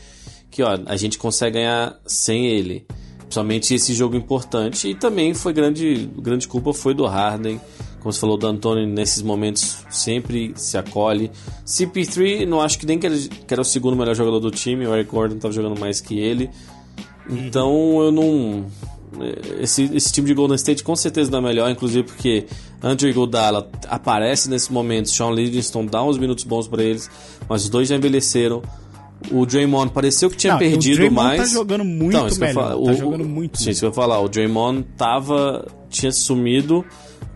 [0.50, 2.86] que, ó, a gente consegue ganhar sem ele.
[3.20, 4.90] Principalmente esse jogo importante.
[4.90, 7.60] E também foi grande, grande culpa foi do Harden.
[8.02, 11.32] Como você falou, do Antônio nesses momentos sempre se acolhe.
[11.66, 14.86] CP3, não acho que nem que que era o segundo melhor jogador do time.
[14.86, 16.50] O Eric Gordon estava jogando mais que ele.
[17.30, 18.66] Então eu não.
[19.60, 22.46] Esse, esse time de Golden State com certeza não é melhor, inclusive porque
[22.82, 27.10] Andrew Iguodala aparece nesse momento, Sean Livingston dá uns minutos bons para eles,
[27.50, 28.62] mas os dois já envelheceram.
[29.30, 31.42] O Draymond pareceu que tinha Não, perdido o Draymond mais.
[31.42, 32.54] tá jogando muito Então, melhor.
[32.70, 33.72] falo, Tá o- jogando muito Sim, melhor.
[33.72, 34.20] isso que eu ia falar.
[34.20, 36.84] O Draymond tava, tinha sumido,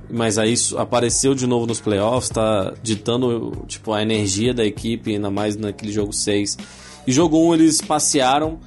[0.10, 5.30] mas aí apareceu de novo nos playoffs, tá ditando tipo, a energia da equipe, ainda
[5.30, 6.58] mais naquele jogo 6.
[7.06, 8.60] E jogo 1 eles passearam.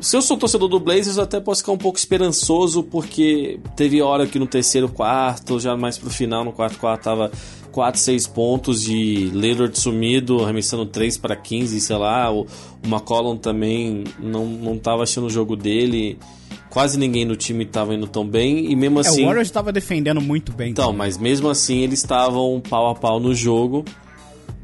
[0.00, 4.00] Se eu sou torcedor do Blazers, eu até posso ficar um pouco esperançoso, porque teve
[4.02, 7.30] hora que no terceiro quarto, já mais pro final, no quarto quarto, tava
[7.72, 12.30] 4, 6 pontos de Lillard sumido, arremessando 3 para 15, sei lá.
[12.32, 12.46] O, o
[12.86, 16.18] McCollum também não, não tava achando o jogo dele.
[16.70, 18.70] Quase ninguém no time tava indo tão bem.
[18.70, 19.22] E mesmo É, assim.
[19.22, 20.70] o Warriors tava defendendo muito bem.
[20.70, 23.84] Então, mas mesmo assim eles estavam pau a pau no jogo.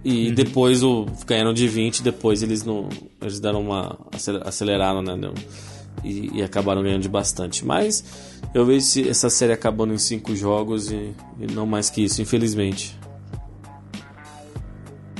[0.05, 0.34] E Uhum.
[0.34, 2.88] depois o, ganharam de 20, depois eles não.
[3.20, 3.98] Eles deram uma.
[4.12, 5.14] acel- aceleraram, né?
[5.14, 5.34] não-
[6.03, 7.64] E, e acabaram ganhando de bastante.
[7.66, 8.03] Mas
[8.55, 12.22] eu vejo esse- essa série acabando em 5 jogos e, e não mais que isso,
[12.22, 12.98] infelizmente.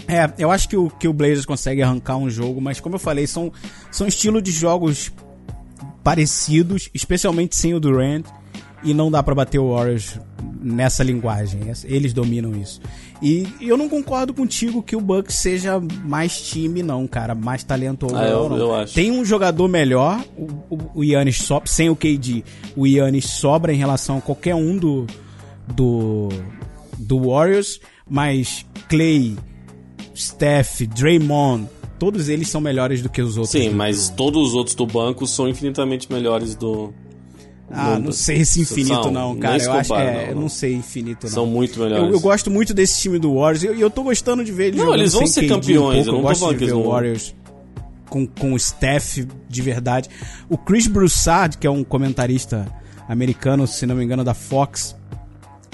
[0.09, 2.99] É, eu acho que o, que o Blazers consegue arrancar um jogo, mas como eu
[2.99, 3.53] falei, são,
[3.93, 5.13] são estilos de jogos
[6.03, 8.25] parecidos, especialmente sem o Durant,
[8.83, 10.19] e não dá pra bater o Warriors
[10.63, 11.61] nessa linguagem.
[11.85, 12.81] Eles dominam isso.
[13.23, 18.17] E eu não concordo contigo que o Bucks seja mais time, não, cara, mais talentoso.
[18.17, 18.57] Ah, eu- não.
[18.57, 18.95] eu acho.
[18.95, 22.43] Tem um jogador melhor, o, o, Yannis sobra, sem o KD,
[22.77, 25.07] o Yannis sobra em relação a qualquer um do,
[25.69, 26.29] do,
[26.99, 27.79] do Warriors,
[28.09, 29.37] mas Clay,
[30.17, 31.69] Steph, Draymond,
[31.99, 33.51] todos eles são melhores do que os outros.
[33.51, 36.93] Sim, mas todos os outros do banco são infinitamente melhores do.
[37.73, 39.63] Ah, não sei se infinito São, não, cara.
[39.63, 40.49] Eu acho é, não, eu não.
[40.49, 41.33] sei infinito não.
[41.33, 42.05] São muito melhores.
[42.05, 44.69] Eu, eu gosto muito desse time do Warriors e eu, eu tô gostando de ver
[44.69, 46.09] eles Não, eles vão ser um campeões, pouco.
[46.09, 47.35] eu não tô gosto de ver o Warriors
[48.09, 50.11] com, com o staff de verdade.
[50.49, 52.67] O Chris Broussard, que é um comentarista
[53.09, 54.97] americano, se não me engano, da Fox,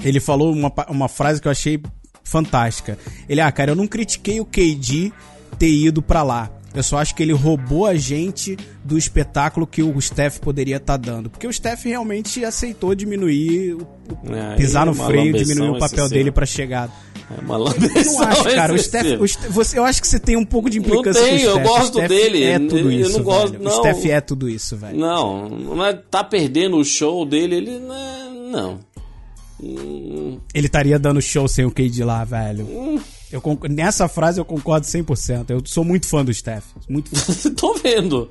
[0.03, 1.81] ele falou uma, uma frase que eu achei
[2.23, 2.97] fantástica.
[3.27, 5.11] Ele, ah, cara, eu não critiquei o KD
[5.57, 6.51] ter ido pra lá.
[6.77, 10.97] Eu só acho que ele roubou a gente do espetáculo que o Steph poderia estar
[10.97, 11.29] dando.
[11.29, 13.87] Porque o Steph realmente aceitou diminuir, o-
[14.31, 16.91] É, pisar no freio, diminuir o papel dele pra chegada.
[17.29, 18.73] É uma Eu não acho, cara.
[18.73, 21.21] O Steph, o Ste- você, eu acho que você tem um pouco de Não implicância
[21.21, 21.65] com o tenho, eu Steph.
[21.65, 22.43] O gosto Steph dele.
[22.43, 23.63] É tudo Eu não isso, gosto- velho.
[23.65, 23.71] não.
[23.71, 24.97] O Steph é tudo isso, velho.
[24.97, 27.95] Não, não é, tá perdendo o show dele, ele não.
[27.95, 28.79] é- Não.
[29.61, 32.65] Hum, Ele estaria dando show sem o KD lá, velho.
[33.31, 35.49] Eu Nessa frase eu concordo 100%.
[35.49, 36.65] Eu sou muito fã do Steph.
[36.87, 37.49] Muito fã.
[37.55, 38.29] Tô vendo.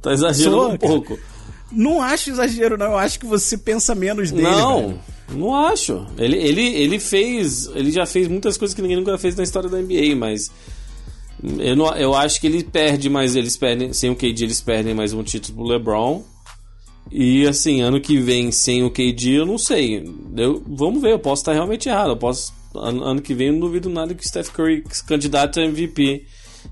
[0.00, 0.92] Tá exagerando Sou, um cara.
[0.92, 1.18] pouco.
[1.72, 2.86] Não acho exagero, não.
[2.86, 4.42] Eu acho que você pensa menos dele.
[4.42, 5.00] não, velho.
[5.30, 6.06] não acho.
[6.18, 7.66] Ele, ele, ele fez.
[7.74, 10.50] Ele já fez muitas coisas que ninguém nunca fez na história da NBA, mas.
[11.58, 13.92] Eu, não, eu acho que ele perde, mas eles perdem.
[13.92, 16.24] Sem o KD, eles perdem mais um título pro LeBron.
[17.10, 20.04] E assim, ano que vem sem o KD, eu não sei.
[20.36, 22.10] Eu, vamos ver, eu posso estar realmente errado.
[22.10, 22.52] Eu posso.
[22.74, 26.24] Ano, ano que vem eu não duvido nada que o Steph Curry candidato a MVP.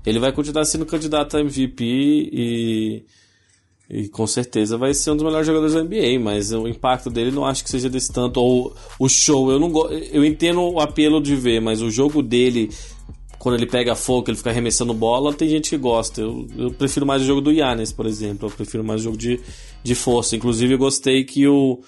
[0.05, 3.03] Ele vai continuar sendo candidato a MVP e.
[3.91, 7.31] E com certeza vai ser um dos melhores jogadores da NBA, mas o impacto dele
[7.31, 8.39] não acho que seja desse tanto.
[8.39, 12.69] Ou o show, eu não eu entendo o apelo de ver, mas o jogo dele,
[13.39, 16.21] quando ele pega fogo, ele fica arremessando bola, tem gente que gosta.
[16.21, 18.47] Eu, eu prefiro mais o jogo do Yannis, por exemplo.
[18.47, 19.39] Eu prefiro mais o jogo de,
[19.81, 20.35] de força.
[20.35, 21.79] Inclusive, eu gostei que o,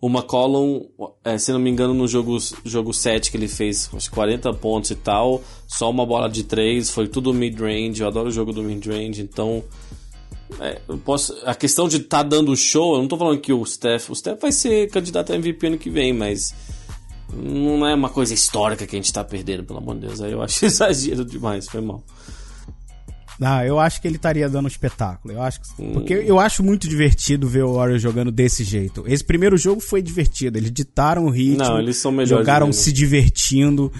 [0.00, 0.88] o McCollum,
[1.24, 4.90] é, se não me engano, no jogo, jogo 7 que ele fez, que 40 pontos
[4.90, 8.02] e tal, só uma bola de 3, foi tudo mid-range.
[8.02, 9.64] Eu adoro o jogo do mid-range, então.
[10.60, 13.64] É, posso, a questão de estar tá dando show, eu não tô falando que o
[13.64, 16.54] Steph, o Steph vai ser candidato a MVP ano que vem, mas
[17.32, 20.20] não é uma coisa histórica que a gente tá perdendo, pelo amor de Deus.
[20.20, 22.02] Aí eu acho exagero demais, foi mal.
[23.38, 25.34] Não, eu acho que ele estaria dando um espetáculo.
[25.34, 25.92] Eu acho que- Hum.
[25.92, 29.04] porque eu acho muito divertido ver o Warriors jogando desse jeito.
[29.06, 30.56] Esse primeiro jogo foi divertido.
[30.58, 31.58] Eles ditaram o ritmo.
[31.64, 33.92] Não, eles são melhores Jogaram se divertindo.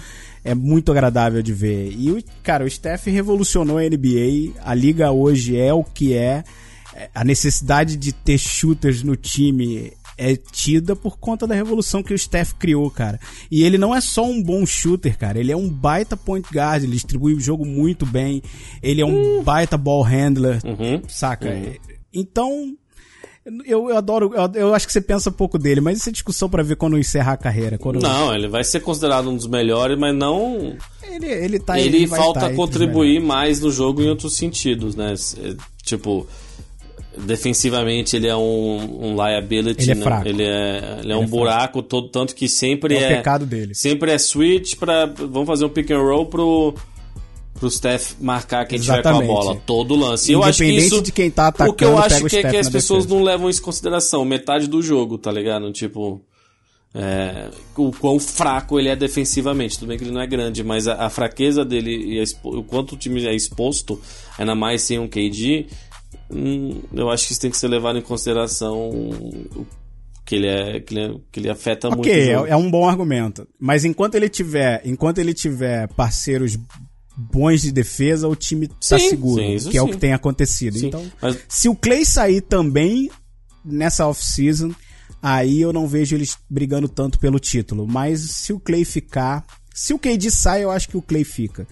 [0.43, 1.91] É muito agradável de ver.
[1.97, 4.53] E o cara, o Steph revolucionou a NBA.
[4.63, 6.43] A liga hoje é o que é.
[6.95, 12.13] É, A necessidade de ter shooters no time é tida por conta da revolução que
[12.13, 13.19] o Steph criou, cara.
[13.51, 15.39] E ele não é só um bom shooter, cara.
[15.39, 18.41] Ele é um baita point guard, ele distribui o jogo muito bem.
[18.81, 21.01] Ele é um baita ball handler, Uhum.
[21.07, 21.49] saca?
[22.13, 22.73] Então,
[23.65, 26.49] eu, eu adoro, eu, eu acho que você pensa pouco dele, mas isso é discussão
[26.49, 27.77] pra ver quando encerrar a carreira.
[27.77, 30.75] Quando Não, ele vai ser considerado um dos melhores, mas não.
[31.03, 35.13] ele, ele tá ele vai falta contribuir mais no jogo em outros sentidos, né?
[35.83, 36.27] Tipo,
[37.25, 40.01] defensivamente ele é um, um liability, Ele é né?
[40.03, 40.27] fraco.
[40.27, 43.15] Ele é, ele é um buraco todo, tanto que sempre É o é.
[43.17, 43.73] pecado dele.
[43.75, 45.05] Sempre é switch pra.
[45.05, 46.73] Vamos fazer um pick and roll pro.
[47.59, 49.27] Pro Steph marcar quem tiver com a Exatamente.
[49.33, 50.31] bola, todo lance.
[50.31, 52.37] Eu acho que Independente isso, de quem tá O que eu atacando, acho o que
[52.37, 53.15] é que as pessoas defesa.
[53.19, 54.23] não levam isso em consideração.
[54.23, 55.71] Metade do jogo, tá ligado?
[55.71, 56.21] Tipo.
[56.93, 59.79] é, o quão fraco ele é defensivamente.
[59.79, 62.63] Tudo bem que ele não é grande, mas a, a fraqueza dele e a o
[62.63, 63.99] quanto o time é exposto,
[64.37, 65.65] ainda mais sem um KD,
[66.29, 68.89] hum, eu acho que isso tem que ser levado em consideração.
[70.25, 72.01] Que ele, é, que, ele, é- que ele afeta muito.
[72.01, 73.47] Ok, é, é um bom argumento.
[73.59, 76.57] Mas enquanto ele tiver, enquanto ele tiver parceiros
[77.15, 79.91] bons de defesa, o time tá Sim, seguro, sim, que é o sim.
[79.93, 80.77] que tem acontecido.
[80.77, 83.09] Sim, Então, mas- se o Clay sair também
[83.63, 84.71] nessa off-season,
[85.21, 87.87] aí eu não vejo eles brigando tanto pelo título.
[87.87, 91.65] Mas se o Clay ficar, se o KD sai, eu acho que o Clay fica.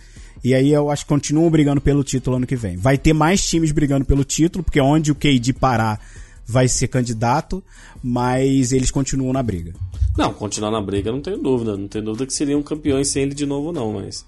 [0.46, 2.78] E aí eu acho que continuam brigando pelo título ano que vem.
[2.78, 6.00] Vai ter mais times brigando pelo título, porque onde o KD parar
[6.46, 7.64] vai ser candidato,
[8.04, 9.74] mas eles continuam na briga.
[10.16, 11.76] Não, continuar na briga, não tenho dúvida.
[11.76, 14.24] Não tenho dúvida que seriam campeões sem ele de novo, não, mas.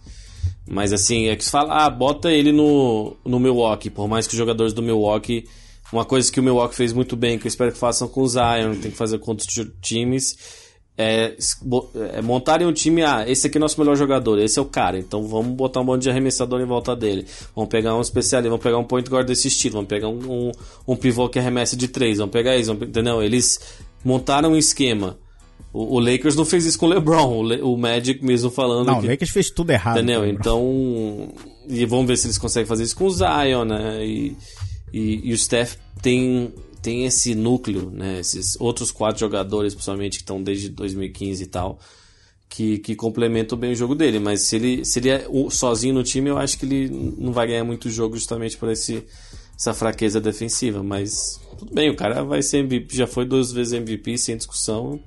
[0.68, 4.34] Mas assim, é que se fala, ah, bota ele no, no Milwaukee, por mais que
[4.34, 5.46] os jogadores do Milwaukee.
[5.94, 8.28] Uma coisa que o Milwaukee fez muito bem, que eu espero que façam com o
[8.28, 10.36] Zion, tem que fazer com outros ti- times,
[10.98, 11.36] é,
[12.14, 14.98] é montarem um time, ah, esse aqui é nosso melhor jogador, esse é o cara,
[14.98, 17.26] então vamos botar um monte de arremessador em volta dele.
[17.56, 20.20] Vamos pegar um especialista, vamos pegar um point guard desse estilo, vamos pegar um,
[20.50, 20.52] um,
[20.88, 23.22] um pivô que arremessa de três, vamos pegar isso, vamos, entendeu?
[23.22, 23.60] Eles
[24.04, 25.18] montaram um esquema.
[25.74, 28.88] O, o Lakers não fez isso com o LeBron, o, Le- o Magic mesmo falando
[28.88, 29.06] Não, que...
[29.06, 29.98] o Lakers fez tudo errado.
[29.98, 30.26] Entendeu?
[30.26, 31.30] Então.
[31.70, 34.04] E vamos ver se eles conseguem fazer isso com o Zion, né?
[34.04, 34.36] E,
[34.94, 36.54] e, e o Steph tem,
[36.88, 38.22] tem esse núcleo, né?
[38.22, 41.80] Esses outros quatro jogadores, principalmente, que estão desde 2015 e tal.
[42.48, 44.20] que, que complementam bem o jogo dele.
[44.20, 47.46] Mas se ele, se ele é sozinho no time, eu acho que ele não vai
[47.46, 49.04] ganhar muito jogo justamente por esse,
[49.60, 50.82] essa fraqueza defensiva.
[50.82, 54.98] Mas tudo bem, o cara vai ser MVP, já foi duas vezes MVP sem discussão.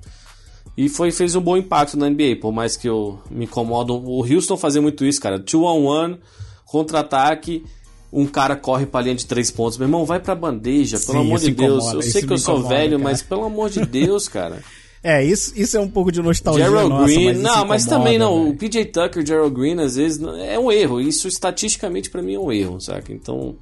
[0.77, 3.95] E foi, fez um bom impacto na NBA, por mais que eu me incomodo.
[3.95, 5.39] O Houston fazia muito isso, cara.
[5.39, 6.19] Two on one,
[6.63, 7.63] contra-ataque,
[8.11, 9.77] um cara corre pra linha de três pontos.
[9.77, 11.75] Meu irmão, vai pra bandeja, pelo Sim, amor de Deus.
[11.85, 13.03] incomoda, eu sei que eu sou incomoda, velho, cara.
[13.03, 14.61] mas pelo amor de Deus, cara.
[15.03, 18.03] É, isso, isso é um pouco de nostalgia Gerald nossa, Green, mas não, mas incomoda,
[18.03, 18.35] também não.
[18.39, 18.57] O velho.
[18.57, 21.01] PJ Tucker, Gerald Green, às vezes é um erro.
[21.01, 23.11] Isso estatisticamente pra mim é um erro, saca?
[23.11, 23.55] Então,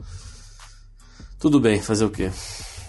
[1.39, 2.29] tudo bem, fazer o quê?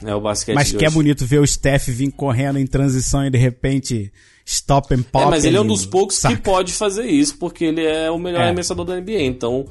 [0.05, 0.97] É o basquete Mas que é hoje.
[0.97, 4.13] bonito ver o Steph vir correndo em transição e de repente
[4.45, 5.27] stop and pop.
[5.27, 6.35] É, mas ele é um dos poucos saca?
[6.35, 8.45] que pode fazer isso, porque ele é o melhor É.
[8.47, 9.23] arremessador da NBA.
[9.23, 9.67] Então,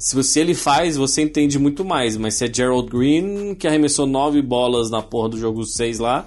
[0.00, 2.16] se você ele faz, você entende muito mais.
[2.16, 6.26] Mas se é Gerald Green, que arremessou nove bolas na porra do jogo 6 lá,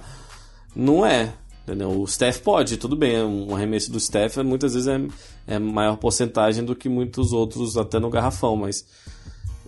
[0.74, 1.34] não é.
[1.64, 2.00] Entendeu?
[2.00, 3.22] O Steph pode, tudo bem.
[3.22, 5.00] Um arremesso do Steph é, muitas vezes é,
[5.54, 8.84] é maior porcentagem do que muitos outros, até no garrafão, mas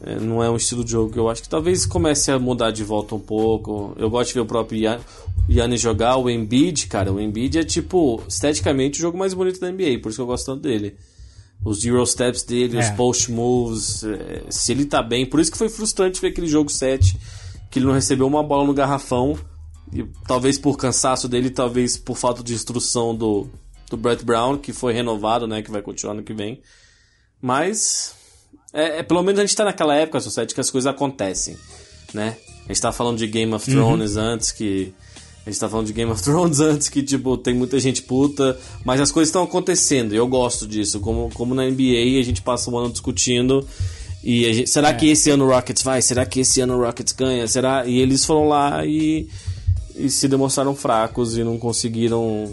[0.05, 2.71] é, não é um estilo de jogo que eu acho que talvez comece a mudar
[2.71, 3.95] de volta um pouco.
[3.99, 5.01] Eu gosto de ver o próprio Yan-
[5.49, 7.11] Yannis jogar, o Embiid, cara.
[7.11, 10.27] O Embiid é tipo, esteticamente, o jogo mais bonito da NBA, por isso que eu
[10.27, 10.97] gosto tanto dele.
[11.65, 12.91] Os Euro Steps dele, os É.
[12.93, 15.27] post moves, é, se ele tá bem.
[15.27, 17.19] Por isso que foi frustrante ver aquele jogo 7,
[17.71, 19.37] que ele não recebeu uma bola no garrafão.
[19.93, 23.49] E talvez por cansaço dele, talvez por falta de instrução do,
[23.91, 25.63] do Brett Brown, que foi renovado, né?
[25.63, 26.61] Que vai continuar no que vem.
[27.41, 28.15] Mas
[28.73, 31.57] é, é, pelo menos a gente tá naquela época, Society, que as coisas acontecem,
[32.13, 32.37] né?
[32.65, 34.93] A gente tá falando de Game of Thrones antes que.
[35.47, 38.59] A gente tá falando de Game of Thrones antes que, tipo, tem muita gente puta,
[38.85, 40.99] mas as coisas estão acontecendo e eu gosto disso.
[40.99, 43.65] Como, como na NBA a gente passa um ano discutindo.
[44.25, 46.03] E a gente- será que esse ano o Rockets vai?
[46.03, 47.47] Será que esse ano o Rockets ganha?
[47.47, 47.87] Será?
[47.87, 49.29] E eles foram lá e,
[49.95, 52.51] e se demonstraram fracos e não conseguiram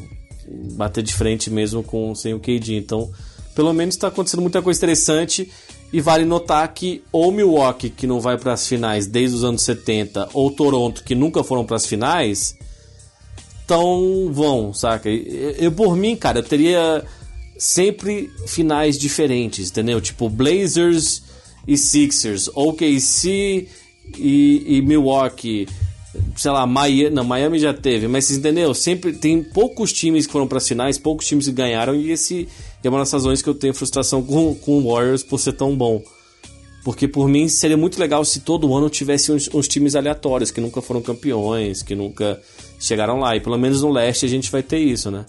[0.75, 2.75] bater de frente mesmo com sem o KD.
[2.77, 3.09] Então,
[3.55, 5.49] pelo menos está acontecendo muita coisa interessante
[5.91, 9.63] e vale notar que ou Milwaukee que não vai para as finais desde os anos
[9.63, 12.55] 70 ou Toronto que nunca foram para as finais
[13.67, 15.09] tão vão, saca?
[15.09, 17.03] Eu, eu, por mim, cara, eu teria
[17.57, 20.01] sempre finais diferentes, entendeu?
[20.01, 21.23] Tipo Blazers
[21.67, 23.67] e Sixers, OKC
[24.17, 25.67] e, e Milwaukee,
[26.35, 28.73] sei lá, Miami, não, Miami já teve, mas vocês entendeu?
[28.73, 32.47] Sempre tem poucos times que foram para finais, poucos times que ganharam e esse
[32.83, 35.75] é uma das razões que eu tenho frustração com, com o Warriors por ser tão
[35.75, 36.03] bom.
[36.83, 40.59] Porque por mim seria muito legal se todo ano tivesse uns, uns times aleatórios que
[40.59, 42.41] nunca foram campeões, que nunca
[42.79, 43.35] chegaram lá.
[43.35, 45.25] E pelo menos no leste a gente vai ter isso, né?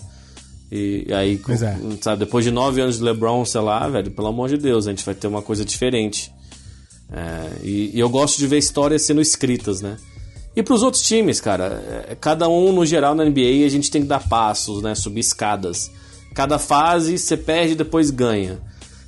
[0.72, 1.78] E aí, Pois é.
[2.00, 4.90] sabe, depois de nove anos de LeBron, sei lá, velho, pelo amor de Deus, a
[4.90, 6.32] gente vai ter uma coisa diferente.
[7.12, 9.96] É, e, e eu gosto de ver histórias sendo escritas, né?
[10.56, 14.02] E pros outros times, cara, é, cada um no geral na NBA a gente tem
[14.02, 14.96] que dar passos, né?
[14.96, 15.90] Subir escadas.
[16.34, 18.60] Cada fase você perde e depois ganha.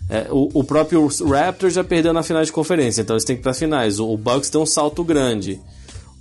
[0.09, 3.40] É, o, o próprio Raptors já perdeu na final de conferência, então eles têm que
[3.40, 3.98] ir para finais.
[3.98, 5.61] O, o Bucks tem um salto grande.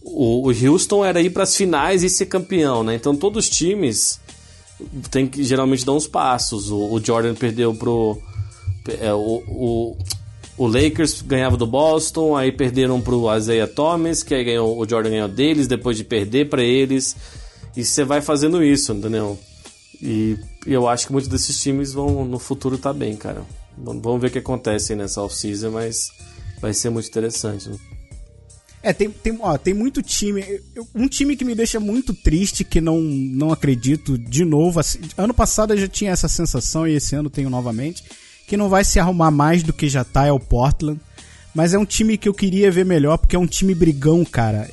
[0.03, 2.95] O, o Houston era ir para as finais e ser campeão, né?
[2.95, 4.19] Então todos os times
[5.09, 6.71] tem que geralmente dar uns passos.
[6.71, 8.17] O, Jordan perdeu pro
[8.99, 9.97] é, o, o,
[10.57, 15.09] o Lakers ganhava do Boston, aí perderam pro Isaiah Thomas, que aí ganhou, o Jordan
[15.09, 17.15] ganhou deles depois de perder para eles.
[17.75, 19.37] E você vai fazendo isso, entendeu?
[20.01, 23.43] E, e eu acho que muitos desses times vão no futuro tá bem, cara.
[23.77, 26.09] Vamos ver o que acontece nessa off-season, mas
[26.61, 27.69] vai ser muito interessante.
[27.69, 27.77] Né?
[28.81, 30.43] É, tem, tem, ó, tem muito time.
[30.93, 34.79] Um time que me deixa muito triste, que não, não acredito de novo.
[34.79, 38.03] assim, ano passado eu já tinha essa sensação e esse ano tenho novamente.
[38.47, 40.99] Que não vai se arrumar mais do que já tá, é o Portland.
[41.53, 44.69] Mas é um time que eu queria ver melhor, porque é um time brigão, cara.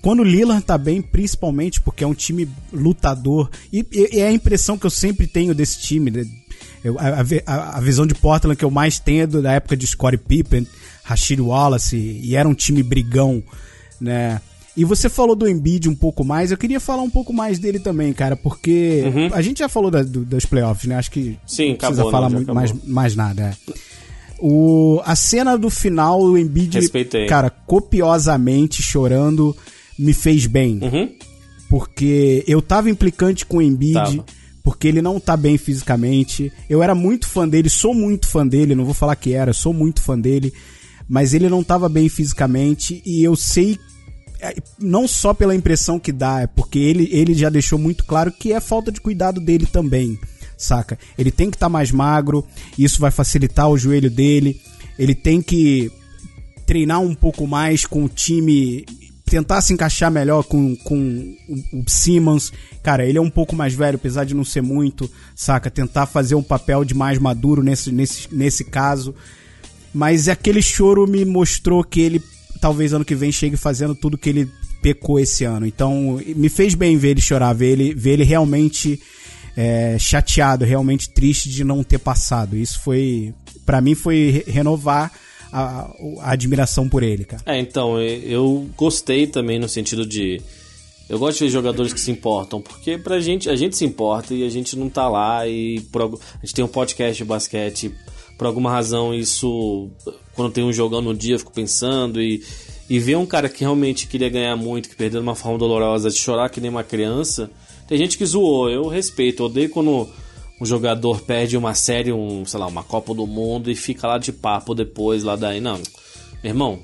[0.00, 3.50] Quando o Lillard tá bem, principalmente porque é um time lutador.
[3.72, 6.10] E, e- e é a impressão que eu sempre tenho desse time.
[6.84, 9.86] Eu- a, a a- visão de Portland que eu mais tenho é da época de
[9.86, 10.66] Scottie Pippen,
[11.04, 13.42] Rashid Wallace, e era um time brigão,
[14.00, 14.40] né?
[14.76, 17.78] E você falou do Embiid um pouco mais, eu queria falar um pouco mais dele
[17.78, 19.02] também, cara, porque
[19.34, 20.96] a gente já falou da- do- das playoffs, né?
[20.96, 21.36] Acho que Uhum.
[21.46, 22.30] Sim, não precisa acabou, falar?
[22.30, 23.42] Já muito mais, mais nada.
[23.68, 23.72] é.
[24.44, 27.26] O, a cena do final, o Embiid, Respeitei.
[27.26, 29.56] cara, copiosamente chorando,
[29.98, 30.80] me fez bem.
[30.82, 31.08] Uhum.
[31.68, 34.24] Porque eu tava implicante com o Embiid, Tava.
[34.62, 36.52] Porque ele não tá bem fisicamente.
[36.68, 39.72] Eu era muito fã dele, sou muito fã dele, não vou falar que era, sou
[39.72, 40.52] muito fã dele,
[41.08, 43.78] mas ele não tava bem fisicamente e eu sei
[44.40, 48.32] é, não só pela impressão que dá, é porque ele, ele já deixou muito claro
[48.32, 50.18] que é falta de cuidado dele também,
[50.58, 50.98] saca?
[51.16, 52.44] Ele tem que estar mais magro,
[52.76, 54.60] isso vai facilitar o joelho dele,
[54.98, 55.92] ele tem que
[56.66, 58.84] treinar um pouco mais com o time,
[59.32, 62.52] tentar se encaixar melhor com, com o, Simmons.
[62.82, 65.70] Cara, ele é um pouco mais velho, apesar de não ser muito, saca?
[65.70, 69.14] Tentar fazer um papel de mais maduro nesse, nesse, nesse caso.
[69.94, 72.22] Mas aquele choro me mostrou que ele
[72.60, 74.50] talvez ano que vem chegue fazendo tudo que ele
[74.82, 75.64] pecou esse ano.
[75.64, 79.00] Então, me fez bem ver ele chorar, ver ele, ver ele realmente
[79.56, 82.54] é, chateado, realmente triste de não ter passado.
[82.54, 83.32] Isso foi,
[83.64, 85.10] para mim, foi renovar
[85.52, 85.90] a,
[86.20, 87.42] a, admiração por ele, cara.
[87.44, 90.40] É, então, eu gostei também no sentido de.
[91.08, 94.32] Eu gosto de ver jogadores que se importam, porque pra gente, a gente se importa
[94.32, 97.92] e a gente não tá lá e por, a gente tem um podcast de basquete,
[98.38, 99.90] por alguma razão isso,
[100.34, 102.42] quando tem um jogão no dia, eu fico pensando e,
[102.88, 106.08] e ver um cara que realmente queria ganhar muito, que perdeu de uma forma dolorosa,
[106.08, 107.50] de chorar que nem uma criança,
[107.86, 110.08] tem gente que zoou, eu respeito, eu odeio quando
[110.62, 114.16] um jogador perde uma série, um, sei lá, uma Copa do Mundo e fica lá
[114.16, 115.60] de papo depois, lá daí.
[115.60, 115.74] Não,
[116.40, 116.80] meu irmão,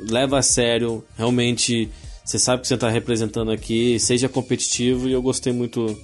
[0.00, 1.88] leva a sério, realmente
[2.24, 5.96] você sabe que você está representando aqui, seja competitivo e eu gostei muito.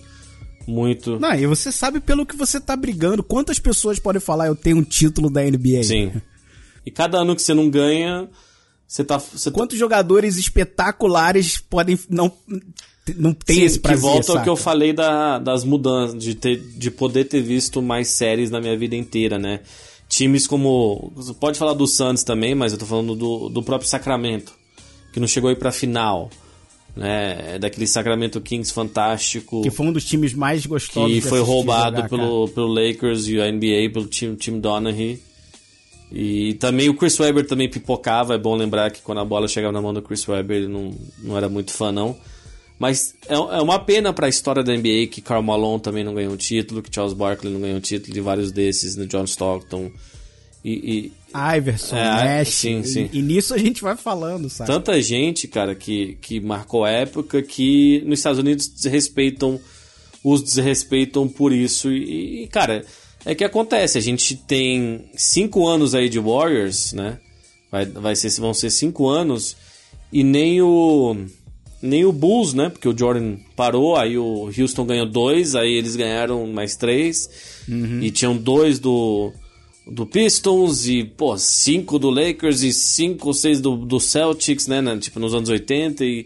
[0.64, 1.18] Muito.
[1.18, 3.20] Não, e você sabe pelo que você tá brigando.
[3.24, 5.82] Quantas pessoas podem falar eu tenho um título da NBA?
[5.82, 6.12] Sim.
[6.86, 8.28] E cada ano que você não ganha,
[8.86, 9.18] você tá.
[9.18, 9.80] Você tá Quantos tá...
[9.80, 12.32] jogadores espetaculares podem não
[13.16, 14.38] não tem Sim, esse prazer, que volta saca?
[14.38, 18.50] ao que eu falei da, das mudanças, de, ter, de poder ter visto mais séries
[18.50, 19.60] na minha vida inteira, né?
[20.08, 21.12] Times como.
[21.40, 24.52] Pode falar do Santos também, mas eu tô falando do, do próprio Sacramento,
[25.12, 26.30] que não chegou aí pra final.
[26.94, 29.62] Né, é daquele Sacramento Kings fantástico.
[29.62, 31.10] Que foi um dos times mais gostosos.
[31.10, 35.18] Que foi roubado jogar, pelo, pelo Lakers e a NBA, pelo time, time Donahue.
[36.12, 38.34] E também o Chris Webber também pipocava.
[38.34, 40.94] É bom lembrar que quando a bola chegava na mão do Chris Webber, ele não,
[41.22, 42.14] não era muito fã, não.
[42.82, 46.14] Mas é, é uma pena para a história da NBA que Karl Malone também não
[46.14, 49.22] ganhou um título, que Charles Barkley não ganhou um título, de vários desses, né, John
[49.22, 49.88] Stockton.
[50.64, 53.08] E, e Iverson, é, Nash, sim, sim.
[53.12, 54.68] E, e, nisso a gente vai falando, sabe?
[54.68, 59.60] Tanta gente, cara, que, que marcou época que nos Estados Unidos desrespeitam,
[60.24, 61.88] os desrespeitam por isso.
[61.88, 62.84] E, e, cara,
[63.24, 67.20] é que acontece, a gente tem cinco anos aí de Warriors, né?
[67.70, 69.56] Vai, vai ser, vão ser cinco anos,
[70.12, 71.16] e nem o
[71.82, 72.68] nem o Bulls, né?
[72.70, 77.28] Porque o Jordan parou, aí o Houston ganhou dois, aí eles ganharam mais três.
[77.68, 78.00] Uhum.
[78.00, 79.32] E tinham dois do,
[79.86, 84.80] do Pistons e, pô, cinco do Lakers e cinco ou seis do, do Celtics, né,
[84.80, 84.96] né?
[84.96, 86.24] Tipo, nos anos 80 e,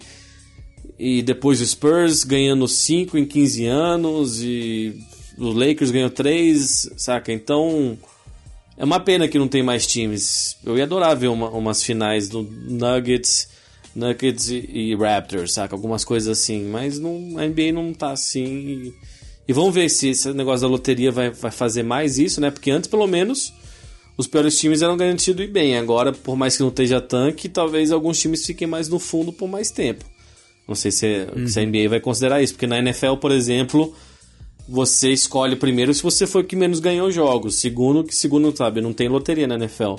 [0.99, 4.95] e depois o Spurs ganhando cinco em 15 anos e
[5.39, 7.33] o Lakers ganhou três, saca?
[7.33, 7.99] Então,
[8.77, 10.59] é uma pena que não tem mais times.
[10.65, 13.49] Eu ia adorar ver uma, umas finais do Nuggets
[13.97, 15.75] Nuggets e, e Raptors, saca?
[15.75, 16.65] Algumas coisas assim.
[16.65, 18.45] Mas não, a NBA não tá assim.
[18.45, 18.95] E,
[19.49, 22.51] e vamos ver se esse negócio da loteria vai, vai fazer mais isso, né?
[22.51, 23.53] Porque antes, pelo menos,
[24.17, 25.77] os piores times eram garantidos e bem.
[25.77, 29.49] Agora, por mais que não esteja tanque, talvez alguns times fiquem mais no fundo por
[29.49, 30.05] mais tempo.
[30.69, 31.47] Não sei se, uhum.
[31.47, 33.95] se a NBA vai considerar isso, porque na NFL, por exemplo,
[34.69, 37.57] você escolhe primeiro se você foi o que menos ganhou jogos.
[37.57, 39.95] Segundo, que segundo, sabe, não tem loteria na NFL.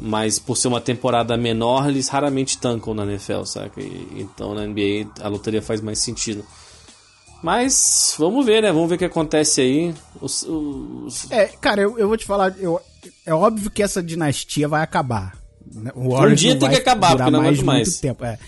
[0.00, 3.80] Mas por ser uma temporada menor, eles raramente tancam na NFL, saca?
[3.80, 6.44] E, então na NBA a loteria faz mais sentido.
[7.42, 8.72] Mas vamos ver, né?
[8.72, 9.94] Vamos ver o que acontece aí.
[10.20, 11.30] Os, os...
[11.30, 12.80] É, cara, eu, eu vou te falar, eu,
[13.24, 15.36] é óbvio que essa dinastia vai acabar.
[15.72, 15.90] Né?
[15.94, 17.88] O um dia tem que acabar, porque não mais, mais.
[17.88, 18.24] Muito tempo.
[18.24, 18.38] É.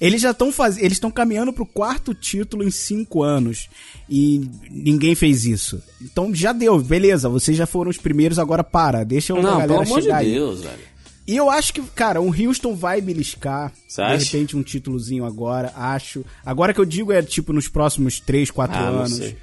[0.00, 3.68] Eles já estão fazendo, eles estão caminhando pro quarto título em cinco anos
[4.08, 5.80] e ninguém fez isso.
[6.00, 7.28] Então já deu, beleza.
[7.28, 10.30] Vocês já foram os primeiros, agora para, deixa o não, galera pelo chegar amor de
[10.32, 10.89] Deus, velho.
[11.30, 13.72] E eu acho que, cara, um Houston vai beliscar.
[13.86, 16.24] Você de repente um títulozinho agora, acho.
[16.44, 19.34] Agora que eu digo é tipo nos próximos 3, 4 ah, anos.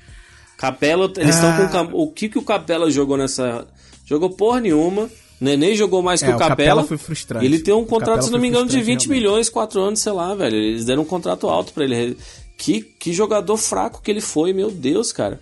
[0.57, 1.87] Capela, eles estão ah.
[1.87, 1.97] com.
[1.97, 3.65] O que, que o Capela jogou nessa.
[4.05, 5.09] Jogou porra nenhuma.
[5.39, 6.53] Neném jogou mais que é, o, Capela.
[6.53, 6.83] o Capela.
[6.83, 7.45] foi frustrante.
[7.45, 9.09] Ele tem um contrato, se não me engano, de 20 realmente.
[9.09, 10.57] milhões, 4 anos, sei lá, velho.
[10.57, 12.17] Eles deram um contrato alto para ele.
[12.57, 15.39] Que, que jogador fraco que ele foi, meu Deus, cara.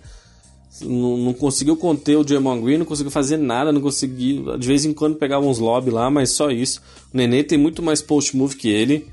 [0.82, 4.58] Não, não, conseguiu conter o Draymond Green, não conseguiu fazer nada, não conseguiu.
[4.58, 6.82] De vez em quando pegava uns lobby lá, mas só isso.
[7.12, 9.06] O Nenê tem muito mais post move que ele.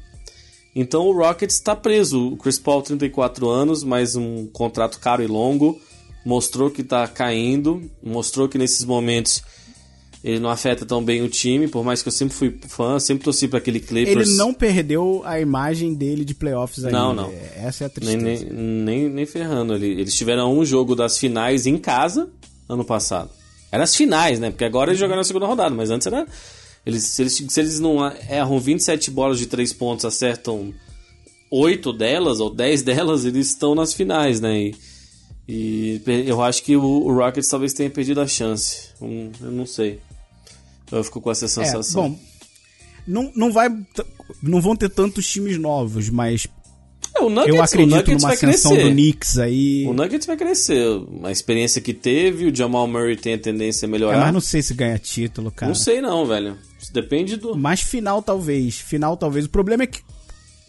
[0.75, 2.33] Então o Rockets está preso.
[2.33, 5.79] O Chris Paul, 34 anos, mais um contrato caro e longo.
[6.25, 9.43] Mostrou que está caindo, mostrou que nesses momentos
[10.23, 13.25] ele não afeta tão bem o time, por mais que eu sempre fui fã, sempre
[13.25, 14.29] torci para aquele Clippers.
[14.29, 16.97] Ele não perdeu a imagem dele de playoffs ainda.
[16.97, 17.33] Não, não.
[17.57, 18.17] Essa é a tristeza.
[18.17, 19.75] Nem, nem, nem, nem ferrando.
[19.75, 22.29] Eles tiveram um jogo das finais em casa
[22.69, 23.29] ano passado.
[23.69, 24.49] Era as finais, né?
[24.49, 26.25] Porque agora eles jogaram na segunda rodada, mas antes era.
[26.85, 30.73] Eles, se, eles, se eles não erram 27 bolas de 3 pontos, acertam
[31.51, 34.57] 8 delas ou 10 delas, eles estão nas finais, né?
[34.57, 34.73] E,
[35.47, 38.89] e eu acho que o, o Rockets talvez tenha perdido a chance.
[39.01, 39.99] Um, eu não sei.
[40.91, 42.05] Eu fico com essa é, sensação.
[42.05, 42.19] É, bom,
[43.07, 43.69] não, não vai.
[44.41, 46.47] Não vão ter tantos times novos, mas
[47.15, 48.87] É, o Nuggets, eu o acredito Nuggets numa vai ascensão crescer.
[48.89, 49.85] do Knicks aí.
[49.87, 50.85] O Nuggets vai crescer.
[51.23, 54.19] A experiência que teve, o Jamal Murray tem a tendência a É, melhorar.
[54.19, 55.67] mas não sei se ganha título, cara.
[55.67, 56.57] Não sei não, velho.
[56.81, 57.55] Isso depende do...
[57.55, 59.45] Mas final talvez, final talvez.
[59.45, 60.01] O problema é que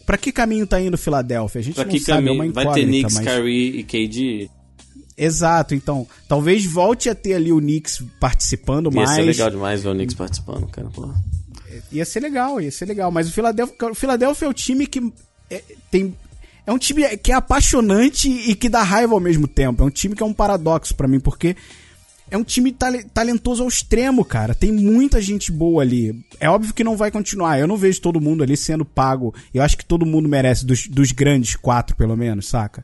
[0.05, 1.59] pra que caminho tá indo o Philadelphia?
[1.59, 2.53] A gente Pra não que sabe, é caminho?
[2.53, 3.25] Vai ter Knicks, mas...
[3.25, 4.49] Kyrie e KD?
[5.17, 9.09] Exato, então, talvez volte a ter ali o Knicks participando Ia mais.
[9.11, 10.89] ser legal demais ver o Knicks participando, cara.
[10.89, 11.09] Pô.
[11.91, 13.11] Ia ser legal, ia ser legal.
[13.11, 15.11] Mas o Philadelphia, o Philadelphia é o time que
[15.49, 16.13] é, tem.
[16.67, 19.83] É um time que é apaixonante e que dá raiva ao mesmo tempo.
[19.83, 21.55] É um time que é um paradoxo pra mim, porque
[22.29, 24.55] é um time tale- talentoso ao extremo, cara.
[24.55, 26.25] Tem muita gente boa ali.
[26.39, 27.59] É óbvio que não vai continuar.
[27.59, 29.33] Eu não vejo todo mundo ali sendo pago.
[29.53, 32.83] Eu acho que todo mundo merece, dos, dos grandes quatro, pelo menos, saca?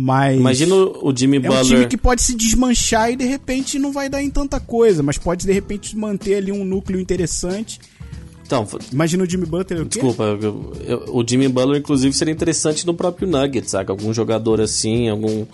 [0.00, 0.38] Mas.
[0.38, 1.64] Imagina o Jimmy É um Butler...
[1.64, 5.18] time que pode se desmanchar e de repente não vai dar em tanta coisa, mas
[5.18, 7.80] pode de repente manter ali um núcleo interessante.
[8.46, 12.86] Então, Imagina o Jimmy Butler o desculpa, eu- eu- o Jimmy Butler, inclusive, seria interessante
[12.86, 13.90] no próprio Nuggets, saca?
[13.92, 15.44] Algum jogador assim, algum...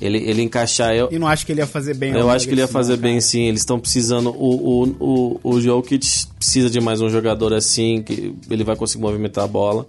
[0.00, 0.92] Ele, ele encaixar...
[0.94, 2.12] Eu, E não acho que ele ia fazer bem.
[2.12, 3.20] eu acho que ele ia fazer não, bem cara.
[3.20, 3.42] sim.
[3.42, 4.30] Eles estão precisando.
[4.30, 9.02] O, o, o, o Jokic precisa de mais um jogador assim, que ele vai conseguir
[9.02, 9.86] movimentar a bola.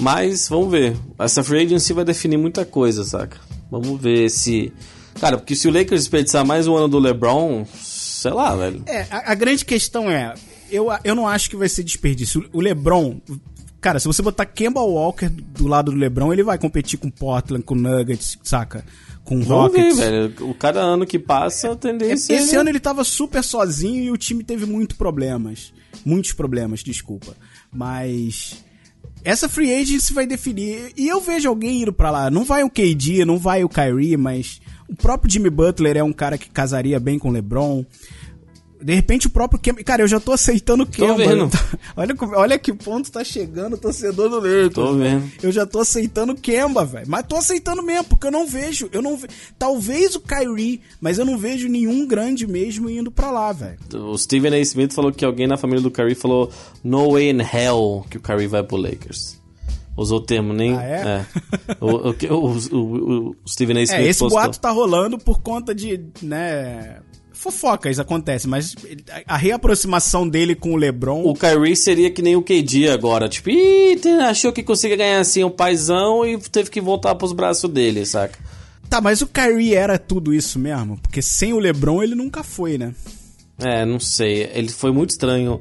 [0.00, 0.96] Mas vamos ver.
[1.18, 3.38] Essa free agency vai definir muita coisa, saca?
[3.70, 4.72] Vamos ver se.
[5.20, 8.82] Cara, porque se o Lakers desperdiçar mais um ano do LeBron, sei lá, velho.
[8.86, 10.34] É, a, a grande questão é,
[10.70, 12.46] eu, eu não acho que vai ser desperdício.
[12.52, 13.18] O LeBron,
[13.80, 17.64] cara, se você botar Kemba Walker do lado do LeBron, ele vai competir com Portland,
[17.64, 18.84] com Nuggets, saca?
[19.24, 19.98] Com Vamos ver, Rockets.
[19.98, 20.34] velho.
[20.50, 24.04] O cada ano que passa, a É, tendência Esse é- ano ele tava super sozinho
[24.04, 25.72] e o time teve muitos problemas.
[26.04, 27.34] Muitos problemas, desculpa.
[27.72, 28.62] Mas
[29.24, 30.92] essa free agency vai definir.
[30.96, 32.30] E eu vejo alguém indo pra lá.
[32.30, 36.12] Não vai o KD, não vai o Kyrie, mas o próprio Jimmy Butler é um
[36.12, 37.84] cara que casaria bem com o LeBron.
[38.82, 39.82] De repente o próprio Kemba.
[39.82, 41.16] Cara, eu já tô aceitando o Kemba.
[41.16, 41.48] vendo.
[41.96, 44.74] Olha, olha que ponto tá chegando o torcedor do Lakers.
[44.74, 45.30] Tô vendo.
[45.42, 47.06] Eu já tô aceitando o Kemba, velho.
[47.08, 48.88] Mas tô aceitando mesmo, porque eu não vejo.
[48.92, 49.28] Eu não ve...
[49.58, 53.78] Talvez o Kyrie, mas eu não vejo nenhum grande mesmo indo pra lá, velho.
[53.94, 54.58] O Stephen A.
[54.58, 56.50] Smith falou que alguém na família do Curry falou
[56.84, 59.40] No way in hell que o Curry vai pro Lakers.
[59.96, 60.76] Usou o termo, nem.
[60.76, 61.26] Ah, é?
[61.80, 63.80] O, o, o, o, o Stephen A.
[63.84, 64.38] Smith É, esse postou.
[64.38, 66.98] boato tá rolando por conta de, né.
[67.36, 68.74] Fofocas acontece, mas
[69.26, 71.22] a reaproximação dele com o LeBron.
[71.22, 73.28] O Kyrie seria que nem o KD agora.
[73.28, 77.70] Tipo, Ih, achou que conseguia ganhar assim um paizão e teve que voltar pros braços
[77.70, 78.38] dele, saca?
[78.88, 80.98] Tá, mas o Kyrie era tudo isso mesmo?
[80.98, 82.94] Porque sem o LeBron ele nunca foi, né?
[83.58, 84.50] É, não sei.
[84.52, 85.60] Ele foi muito estranho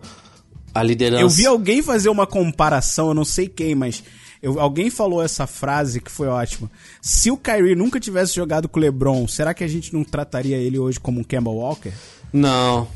[0.74, 1.22] a liderança.
[1.22, 4.04] Eu vi alguém fazer uma comparação, eu não sei quem, mas
[4.42, 6.70] eu- alguém falou essa frase que foi ótima.
[7.02, 10.58] Se o Kyrie nunca tivesse jogado com o LeBron, será que a gente não trataria
[10.58, 11.92] ele hoje como um Kemba Walker?
[12.34, 12.88] Não.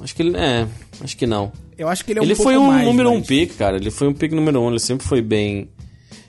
[0.00, 0.36] Acho que ele.
[0.36, 0.66] É,
[1.00, 1.50] acho que não.
[1.78, 3.76] Eu acho que ele é um ele foi um mais, número um mas- pick, cara.
[3.76, 4.68] Ele foi um pick número um.
[4.70, 5.68] Ele sempre foi bem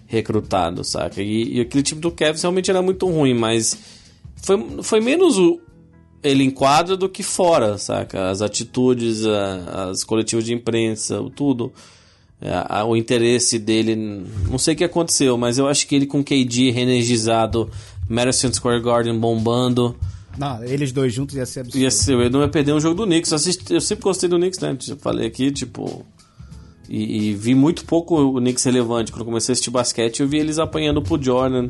[0.05, 1.21] recrutado, saca?
[1.21, 3.77] E, e aquele time do Cavs realmente era muito ruim, mas
[4.37, 5.59] foi, foi menos o,
[6.23, 8.29] ele em quadra do que fora, saca?
[8.29, 11.73] As atitudes, a- as coletivas de imprensa, o tudo.
[12.39, 16.23] É, o interesse dele, não sei o que aconteceu, mas eu acho que ele com
[16.23, 17.69] KD reenergizado,
[18.07, 19.95] Madison Square Garden bombando,
[20.37, 21.81] Não, eles dois juntos ia ser absurdo.
[21.81, 23.31] Ia ser, eu não ia perder um jogo do Knicks.
[23.31, 24.77] Eu, assisti- eu sempre gostei do Knicks, né?
[24.79, 26.05] Já falei aqui, tipo.
[26.87, 29.11] E, e vi muito pouco o Knicks relevante.
[29.11, 31.69] Quando comecei a assistir basquete, eu vi eles apanhando pro Jordan,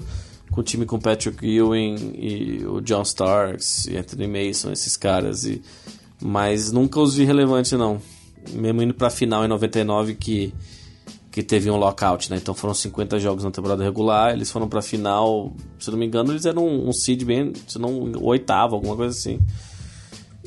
[0.51, 5.45] com o time com Patrick Ewing e o John Starks e Anthony Mason, esses caras.
[5.45, 5.61] E,
[6.21, 8.01] mas nunca os vi relevante, não.
[8.53, 10.53] Mesmo indo pra final em 99, que,
[11.31, 12.37] que teve um lockout, né?
[12.37, 14.33] Então foram 50 jogos na temporada regular.
[14.33, 17.77] Eles foram pra final, se não me engano, eles eram um, um seed bem, se
[17.79, 19.39] não, oitavo, alguma coisa assim.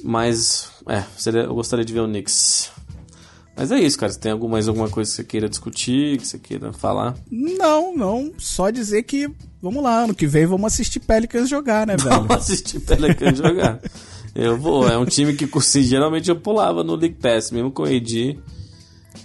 [0.03, 2.71] Mas, é, seria- eu gostaria de ver o Knicks.
[3.57, 4.11] Mas é isso, cara.
[4.11, 7.15] Você tem algum, mais alguma coisa que você queira discutir, que você queira falar?
[7.31, 8.33] Não, não.
[8.39, 9.29] Só dizer que,
[9.61, 12.17] vamos lá, ano que vem vamos assistir Pelicans jogar, né, velho?
[12.17, 13.79] Vamos assistir Pelicans jogar.
[14.35, 14.89] Eu vou.
[14.89, 18.39] É um time que assim, geralmente eu pulava no League Pass, mesmo com o AD.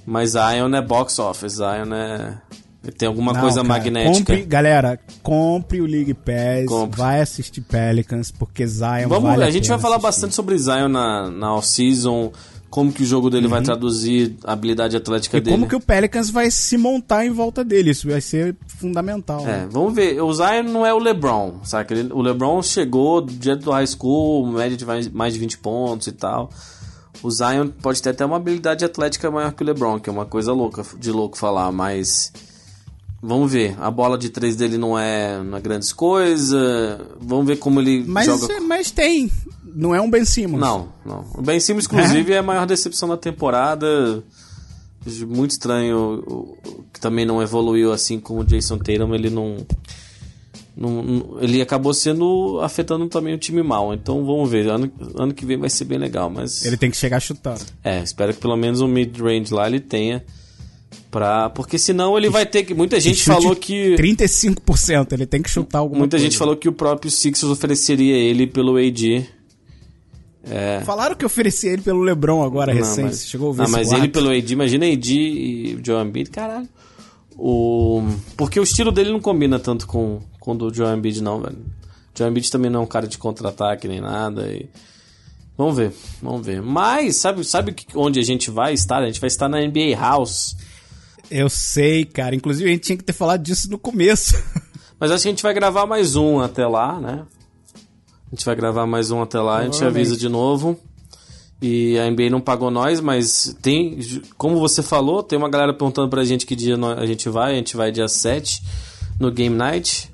[0.05, 1.53] Mas Zion é box office.
[1.53, 2.37] Zion é.
[2.97, 4.13] Tem alguma Não, coisa cara, magnética.
[4.19, 6.99] Compre, galera, compre o League Pass, Compre.
[6.99, 10.07] vai assistir Pelicans, porque Zion Vamos, vale a gente vai falar assistir.
[10.07, 12.31] bastante sobre Zion na, na off-season,
[12.75, 15.41] como que o jogo dele vai traduzir a habilidade atlética Uhum.
[15.41, 15.55] E dele.
[15.55, 19.39] como que o Pelicans vai se montar em volta dele, isso vai ser fundamental.
[19.43, 19.67] É, né?
[19.71, 20.21] vamos ver.
[20.21, 21.93] O Zion não é o LeBron, saca?
[21.93, 26.07] Ele- o LeBron chegou diante do high school, média de mais, mais de 20 pontos
[26.07, 26.49] e tal.
[27.23, 30.25] O Zion pode ter até uma habilidade atlética maior que o LeBron, que é uma
[30.25, 32.33] coisa louca, de louco falar, mas
[33.23, 33.73] vamos ver.
[33.79, 36.99] A bola de três dele não é, não é grandes coisas.
[37.21, 38.59] Vamos ver como ele Mas, joga.
[38.59, 39.31] mas tem,
[39.75, 40.59] não é um Ben Simmons.
[40.61, 41.25] Não, não.
[41.35, 44.23] O Ben Simmons, inclusive, é a maior decepção da temporada.
[45.27, 46.55] muito estranho
[46.93, 49.57] que também não evoluiu assim como o Jason Tatum, ele não,
[50.75, 53.93] não- ele acabou sendo afetando também o time mal.
[53.93, 56.97] Então vamos ver, ano, ano que vem vai ser bem legal, mas Ele tem que
[56.97, 57.61] chegar chutando.
[57.83, 60.23] é, espero que pelo menos o mid-range lá ele tenha
[61.11, 65.49] pra, porque senão ele vai ter que muita gente falou que 35%, ele tem que
[65.49, 66.25] chutar alguma muita coisa.
[66.25, 69.25] gente falou que o próprio Sixers ofereceria ele pelo AD.
[70.85, 73.05] Falaram que oferecia ele pelo LeBron agora, Não, recente.
[73.05, 76.05] mas- chegou a ouvir Não, esse mas ele pelo AD, imagina AD e o Joel
[76.05, 76.67] Embiid, caralho.
[77.37, 78.01] O...
[78.37, 81.57] Porque o estilo dele não combina tanto com, com o do Joel Embiid, não, velho.
[81.57, 84.47] O Joel Embiid também não é um cara de contra-ataque nem nada.
[84.47, 84.69] E...
[85.57, 85.91] Vamos ver,
[86.21, 86.61] vamos ver.
[86.61, 89.01] Mas, sabe, sabe onde a gente vai estar?
[89.01, 90.55] A gente vai estar na NBA House.
[91.31, 92.35] Eu sei, cara.
[92.35, 94.35] Inclusive, a gente tinha que ter falado disso no começo.
[94.99, 97.23] Mas acho que a gente vai gravar mais um até lá, né?
[98.31, 100.77] A gente vai gravar mais um até lá, a gente avisa de novo.
[101.61, 103.97] E a NBA não pagou nós, mas tem,
[104.37, 107.53] como você falou, tem uma galera perguntando pra gente que dia a gente vai.
[107.53, 108.61] A gente vai dia 7
[109.19, 110.11] no Game Night.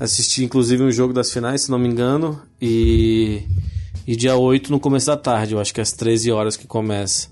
[0.00, 2.40] Assistir inclusive um jogo das finais, se não me engano.
[2.60, 3.42] E,
[4.06, 6.66] e dia 8 no começo da tarde, eu acho que é às 13 horas que
[6.66, 7.28] começa.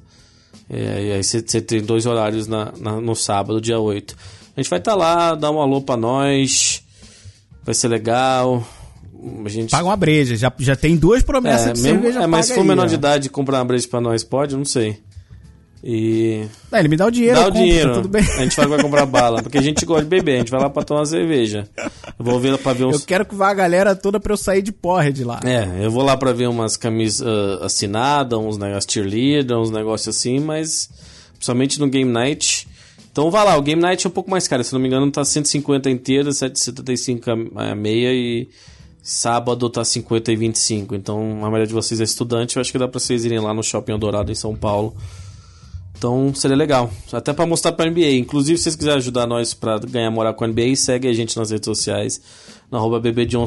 [0.68, 4.14] É, e aí você tem dois horários na, na- no sábado, dia 8.
[4.56, 6.82] A gente vai estar lá, dar um alô pra nós.
[7.64, 8.66] Vai ser legal.
[9.44, 9.70] A gente.
[9.70, 10.36] Paga uma breja.
[10.36, 12.84] Já, já tem duas promessas é, de mesmo, cerveja é, mas se for aí, menor
[12.84, 12.86] ó.
[12.86, 14.52] de idade comprar uma breja pra nós, pode?
[14.52, 14.98] Eu Não sei.
[15.84, 16.44] E.
[16.72, 17.88] Não, ele me dá o dinheiro, Dá eu o compro, dinheiro.
[17.90, 18.22] tá tudo bem.
[18.22, 19.42] A gente vai, vai comprar bala.
[19.42, 21.68] Porque a gente gosta de beber, a gente vai lá pra tomar uma cerveja.
[21.76, 23.04] Eu vou ver pra ver Eu uns.
[23.04, 25.38] quero que vá a galera toda pra eu sair de porra de lá.
[25.44, 30.16] É, eu vou lá pra ver umas camisas ah, assinadas, uns negócios cheerleader, uns negócios
[30.16, 30.88] assim, mas
[31.34, 32.66] principalmente no Game Night.
[33.12, 35.08] Então vai lá, o Game Night é um pouco mais caro, se não me engano
[35.10, 38.48] tá 150 inteira, 775 a a meia e
[39.08, 40.96] sábado tá 50 e 25.
[40.96, 43.54] Então a maioria de vocês é estudante, eu acho que dá pra vocês irem lá
[43.54, 44.96] no Shopping Eldorado em São Paulo.
[45.96, 48.16] Então seria legal, até pra mostrar pra NBA.
[48.16, 51.36] Inclusive, se vocês quiserem ajudar nós pra ganhar moral com a NBA, segue a gente
[51.38, 52.20] nas redes sociais,
[52.68, 53.00] no arroba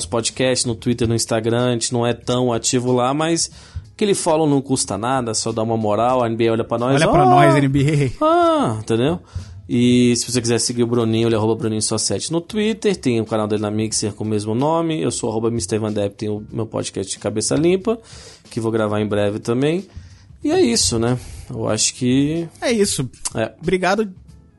[0.10, 1.68] Podcast, no Twitter, no Instagram.
[1.68, 3.52] A gente não é tão ativo lá, mas
[3.94, 6.24] aquele follow não custa nada, só dá uma moral.
[6.24, 6.96] A NBA olha pra nós.
[6.96, 8.14] Olha pra "Ah, nós, NBA.
[8.22, 9.20] ah, entendeu?
[9.72, 12.96] E se você quiser seguir o Bruninho, ele é arroba Bruninho só 7 no Twitter,
[12.96, 15.78] tem o canal dele na Mixer com o mesmo nome, eu sou arroba Mr.
[15.78, 18.00] Van Depp, tem o meu podcast de Cabeça Limpa,
[18.50, 19.86] que vou gravar em breve também.
[20.44, 21.20] E é isso, né?
[21.48, 22.48] Eu acho que...
[22.60, 23.08] É isso.
[23.36, 24.12] É, Obrigado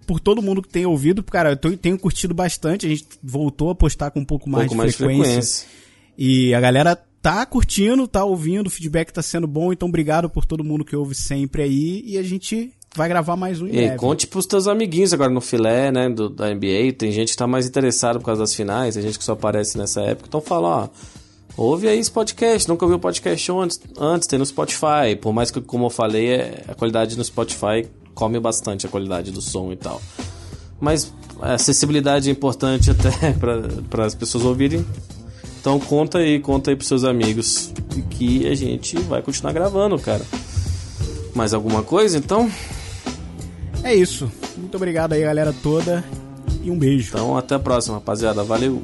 [0.07, 1.25] por todo mundo que tem ouvido.
[1.25, 2.87] Cara, eu tô- tenho curtido bastante.
[2.87, 5.25] A gente voltou a postar com um pouco um mais, pouco de, mais de frequência.
[5.33, 5.67] frequência.
[6.19, 9.73] E a galera tá curtindo, tá ouvindo, o feedback tá sendo bom.
[9.73, 12.03] Então, obrigado por todo mundo que ouve sempre aí.
[12.05, 13.97] E a gente vai gravar mais um em E breve.
[13.97, 16.93] conte pros teus amiguinhos agora no filé, né, do, da NBA.
[16.99, 19.79] Tem gente que tá mais interessada por causa das finais, tem gente que só aparece
[19.79, 20.27] nessa época.
[20.29, 20.89] Então fala, ó,
[21.57, 22.69] ouve aí esse podcast.
[22.69, 25.17] Nunca ouviu o podcast antes, antes, tem no Spotify.
[25.21, 29.31] Por mais que, como eu falei, é- a qualidade no Spotify come bastante a qualidade
[29.31, 30.01] do som e tal.
[30.81, 33.33] Mas a acessibilidade é importante até
[33.89, 34.85] para as pessoas ouvirem.
[35.61, 37.71] Então conta aí, conta aí pros seus amigos
[38.11, 40.25] que a gente vai continuar gravando, cara.
[41.35, 42.51] Mais alguma coisa, então?
[43.83, 44.31] É isso.
[44.57, 46.05] Muito obrigado aí, galera toda.
[46.63, 47.09] E um beijo.
[47.09, 48.43] Então, até a próxima, rapaziada.
[48.43, 48.83] Valeu!